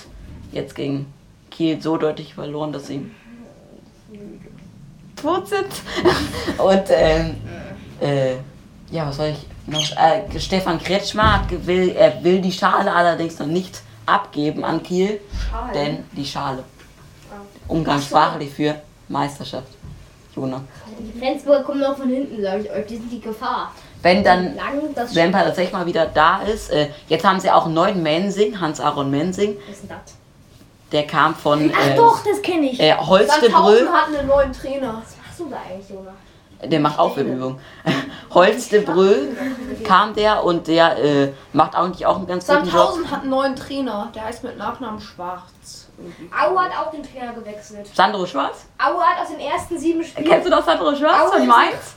jetzt 0.52 0.74
gegen 0.74 1.12
Kiel 1.50 1.80
so 1.80 1.96
deutlich 1.96 2.34
verloren, 2.34 2.72
dass 2.72 2.86
sie 2.86 3.10
tot 5.16 5.48
sind. 5.48 5.66
und 6.58 6.84
ähm, 6.90 7.36
äh, 8.00 8.34
ja, 8.90 9.06
was 9.06 9.16
soll 9.16 9.28
ich 9.28 9.46
noch? 9.66 9.80
Äh, 9.96 10.40
Stefan 10.40 10.78
Kretschmer 10.78 11.40
hat, 11.40 11.66
will, 11.66 11.90
er 11.90 12.22
will 12.24 12.40
die 12.40 12.52
Schale 12.52 12.92
allerdings 12.92 13.38
noch 13.38 13.46
nicht 13.46 13.82
abgeben 14.06 14.64
an 14.64 14.82
Kiel, 14.82 15.20
Schale? 15.50 15.72
denn 15.72 16.04
die 16.12 16.24
Schale. 16.24 16.64
Umgangssprachlich 17.68 18.50
für 18.50 18.74
Meisterschaft. 19.08 19.68
Jona. 20.34 20.62
die 20.98 21.18
Flensburger 21.18 21.64
kommen 21.64 21.80
noch 21.80 21.96
von 21.96 22.08
hinten, 22.08 22.40
sage 22.40 22.62
ich 22.64 22.70
euch. 22.70 22.86
Die 22.86 22.96
sind 22.96 23.12
die 23.12 23.20
Gefahr. 23.20 23.72
Wenn 24.02 24.24
dann 24.24 24.58
Semper 25.06 25.44
tatsächlich 25.44 25.72
mal 25.72 25.86
wieder 25.86 26.06
da 26.06 26.42
ist. 26.42 26.70
Äh, 26.70 26.88
jetzt 27.08 27.24
haben 27.24 27.38
sie 27.40 27.50
auch 27.50 27.66
einen 27.66 27.74
neuen 27.74 28.02
Mensing, 28.02 28.58
Hans-Aaron 28.60 29.10
Mensing. 29.10 29.56
Was 29.68 29.76
ist 29.76 29.82
denn 29.82 29.90
das? 29.90 30.14
Der 30.92 31.06
kam 31.06 31.34
von 31.34 31.72
Ach 31.74 31.86
äh, 31.86 31.94
doch, 31.96 32.24
das 32.24 32.42
kenne 32.42 32.70
ich. 32.70 32.80
äh. 32.80 32.94
Sandhausen 32.98 33.92
hat 33.92 34.06
einen 34.08 34.26
neuen 34.26 34.52
Trainer. 34.52 35.02
Was 35.02 35.16
machst 35.16 35.38
du 35.38 35.48
da 35.48 35.56
eigentlich, 35.68 35.88
Jonah? 35.88 36.14
Der 36.62 36.80
macht 36.80 36.98
Aufwärmübungen. 36.98 37.58
Holstebrö 38.34 39.28
kam 39.84 40.14
der 40.14 40.44
und 40.44 40.66
der 40.66 40.98
äh, 41.02 41.32
macht 41.52 41.74
eigentlich 41.74 42.04
auch 42.04 42.16
einen 42.16 42.26
ganz 42.26 42.46
guten 42.46 42.64
Job. 42.64 42.70
Sandhausen 42.72 43.10
hat 43.10 43.20
einen 43.22 43.30
neuen 43.30 43.56
Trainer. 43.56 44.10
Der 44.14 44.24
heißt 44.24 44.44
mit 44.44 44.58
Nachnamen 44.58 45.00
Schwarz. 45.00 45.88
Aue 46.30 46.60
hat 46.60 46.72
auch 46.78 46.90
den 46.90 47.02
Trainer 47.02 47.32
gewechselt. 47.32 47.86
Sandro 47.94 48.26
Schwarz? 48.26 48.64
Aue 48.78 49.02
hat 49.02 49.22
aus 49.22 49.28
den 49.28 49.40
ersten 49.40 49.78
sieben 49.78 50.02
Spielen. 50.02 50.28
Kennst 50.28 50.46
du 50.46 50.50
noch 50.50 50.64
Sandro 50.64 50.94
Schwarz 50.94 51.20
Aue 51.20 51.38
von 51.38 51.46
Mainz? 51.46 51.96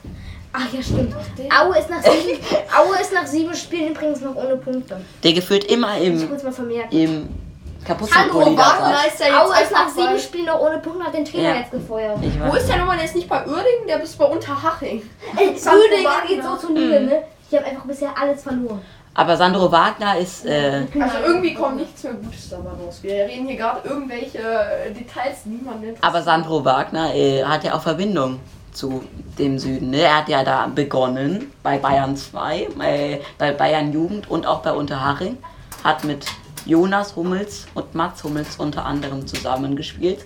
Ach 0.54 0.72
ja, 0.72 0.82
stimmt. 0.82 1.14
Aue 1.60 1.78
ist, 1.80 1.90
nach 1.90 2.04
sieben, 2.04 2.40
Aue 2.80 3.02
ist 3.02 3.12
nach 3.12 3.26
sieben 3.26 3.54
Spielen 3.56 3.90
übrigens 3.92 4.22
noch 4.22 4.36
ohne 4.36 4.56
Punkte. 4.58 5.02
Der 5.24 5.34
gefühlt 5.34 5.64
immer 5.66 5.98
Ich 6.00 6.08
im, 6.08 6.30
kurz 6.30 6.44
mal 6.44 6.52
vermerken. 6.52 6.96
im 6.96 7.10
Sandro 7.20 7.86
Kapuzenpulli 7.86 8.56
da 8.56 8.62
Wagner 8.62 8.96
saß. 8.96 9.08
ist 9.08 9.20
ja 9.20 9.26
jetzt 9.26 9.36
Aue 9.36 9.62
ist 9.64 9.72
nach 9.72 9.90
sieben 9.90 10.20
Spielen 10.20 10.46
noch 10.46 10.60
ohne 10.62 10.78
Punkte, 10.78 11.04
hat 11.06 11.14
den 11.16 11.26
Trainer 11.26 11.50
Ja. 11.50 11.56
jetzt 11.56 11.72
gefeuert. 11.72 12.18
Ich 12.22 12.40
Wo 12.40 12.46
weiß. 12.54 12.62
ist 12.62 12.70
der 12.70 12.78
nochmal? 12.78 12.96
Der 12.98 13.06
ist 13.06 13.16
nicht 13.16 13.28
bei 13.28 13.40
Uerdingen, 13.46 13.88
der 13.88 14.02
ist 14.02 14.18
bei 14.18 14.26
Unterhaching. 14.26 15.02
Ey, 15.36 15.58
Sandro 15.58 15.82
Uerdingen 15.82 16.06
Wagner. 16.06 16.28
geht 16.28 16.44
so 16.44 16.56
zu 16.56 16.72
Null, 16.74 17.00
ne? 17.02 17.24
Die 17.52 17.58
haben 17.58 17.66
einfach 17.66 17.84
bisher 17.86 18.10
alles 18.20 18.44
verloren. 18.44 18.82
Aber 19.16 19.36
Sandro 19.38 19.72
Wagner 19.72 20.18
ist, 20.18 20.46
äh, 20.46 20.86
Also 21.00 21.18
irgendwie 21.26 21.54
kommt 21.54 21.76
nichts 21.78 22.04
mehr 22.04 22.14
Gutes 22.14 22.50
dabei 22.50 22.70
raus. 22.70 23.00
Wir 23.02 23.26
reden 23.26 23.48
hier 23.48 23.58
gerade 23.58 23.88
irgendwelche 23.88 24.38
äh, 24.40 24.92
Details, 24.92 25.44
die 25.46 25.50
niemand 25.50 25.82
nennt. 25.82 25.98
aber 26.02 26.22
Sandro 26.22 26.64
Wagner 26.66 27.14
äh, 27.14 27.44
hat 27.44 27.64
ja 27.64 27.74
auch 27.76 27.82
Verbindung 27.82 28.40
zu 28.74 29.04
dem 29.38 29.60
Süden. 29.60 29.92
Ne? 29.92 30.02
Er 30.02 30.18
hat 30.18 30.30
ja 30.30 30.44
da 30.44 30.68
begonnen 30.68 31.52
bei 31.62 31.78
Bayern 31.78 32.16
2, 32.18 32.68
äh, 32.82 33.20
bei 33.38 33.52
Bayern 33.52 33.94
Jugend 33.94 34.30
und 34.30 34.46
auch 34.46 34.62
bei 34.62 34.72
Unterhaching. 34.74 35.38
Hat 35.84 36.04
mit 36.04 36.26
Jonas 36.66 37.16
Hummels 37.16 37.66
und 37.74 37.94
Mats 37.94 38.24
Hummels 38.24 38.56
unter 38.58 38.86
anderem 38.86 39.28
zusammengespielt 39.28 40.26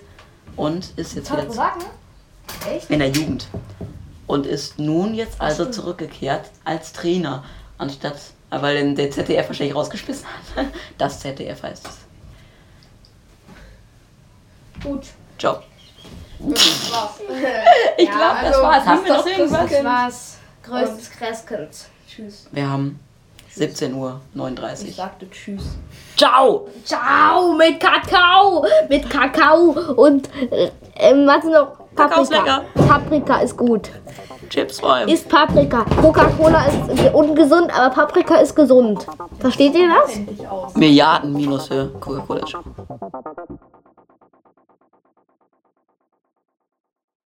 und 0.56 0.92
ist 0.96 1.14
jetzt 1.14 1.32
wieder 1.32 1.50
sagen? 1.50 1.84
Echt? 2.66 2.90
in 2.90 2.98
der 2.98 3.10
Jugend. 3.10 3.48
Und 4.26 4.46
ist 4.46 4.78
nun 4.78 5.14
jetzt 5.14 5.40
also 5.40 5.66
zurückgekehrt 5.66 6.50
als 6.64 6.92
Trainer, 6.92 7.44
anstatt, 7.78 8.18
weil 8.50 8.76
den 8.76 8.94
der 8.94 9.10
ZDF 9.10 9.48
wahrscheinlich 9.48 9.74
rausgeschmissen 9.74 10.26
hat. 10.26 10.66
Das 10.98 11.20
ZDF 11.20 11.62
heißt 11.62 11.86
es. 11.86 11.98
Gut. 14.82 15.06
Job. 15.38 15.64
Das 16.40 16.92
war's. 16.92 17.10
Ich 17.96 18.10
glaube, 18.10 18.36
das 18.42 18.54
also, 18.54 18.62
war's. 18.62 18.86
Haben 18.86 19.04
wir 19.04 19.12
noch 19.12 19.24
Das 19.24 19.38
irgendwas? 19.38 19.84
war's. 19.84 20.38
Größtes 20.62 21.10
Christkind. 21.10 21.68
Tschüss. 22.08 22.46
Wir 22.52 22.68
haben 22.68 23.00
17.39 23.56 23.94
Uhr. 23.94 24.20
Ich 24.88 24.96
sagte 24.96 25.28
Tschüss. 25.30 25.62
Ciao! 26.16 26.68
Ciao 26.84 27.52
mit 27.52 27.80
Kakao. 27.80 28.64
Mit 28.88 29.08
Kakao 29.08 29.70
und 29.96 30.28
äh, 30.50 30.70
was 31.26 31.44
noch? 31.44 31.78
Kakao 31.96 32.22
ist 32.22 32.30
Paprika. 32.30 32.64
Paprika 32.74 33.40
ist 33.40 33.56
gut. 33.56 33.90
Chips 34.48 34.82
räumen. 34.82 35.08
Ist 35.08 35.28
Paprika. 35.28 35.84
Coca-Cola 36.00 36.64
ist 36.66 37.12
ungesund, 37.12 37.70
aber 37.76 37.94
Paprika 37.94 38.36
ist 38.36 38.54
gesund. 38.54 39.06
Versteht 39.40 39.74
ihr 39.74 39.88
das? 39.88 40.74
Milliarden 40.74 41.32
Minus 41.34 41.68
für 41.68 41.88
Coca-Cola. 42.00 42.44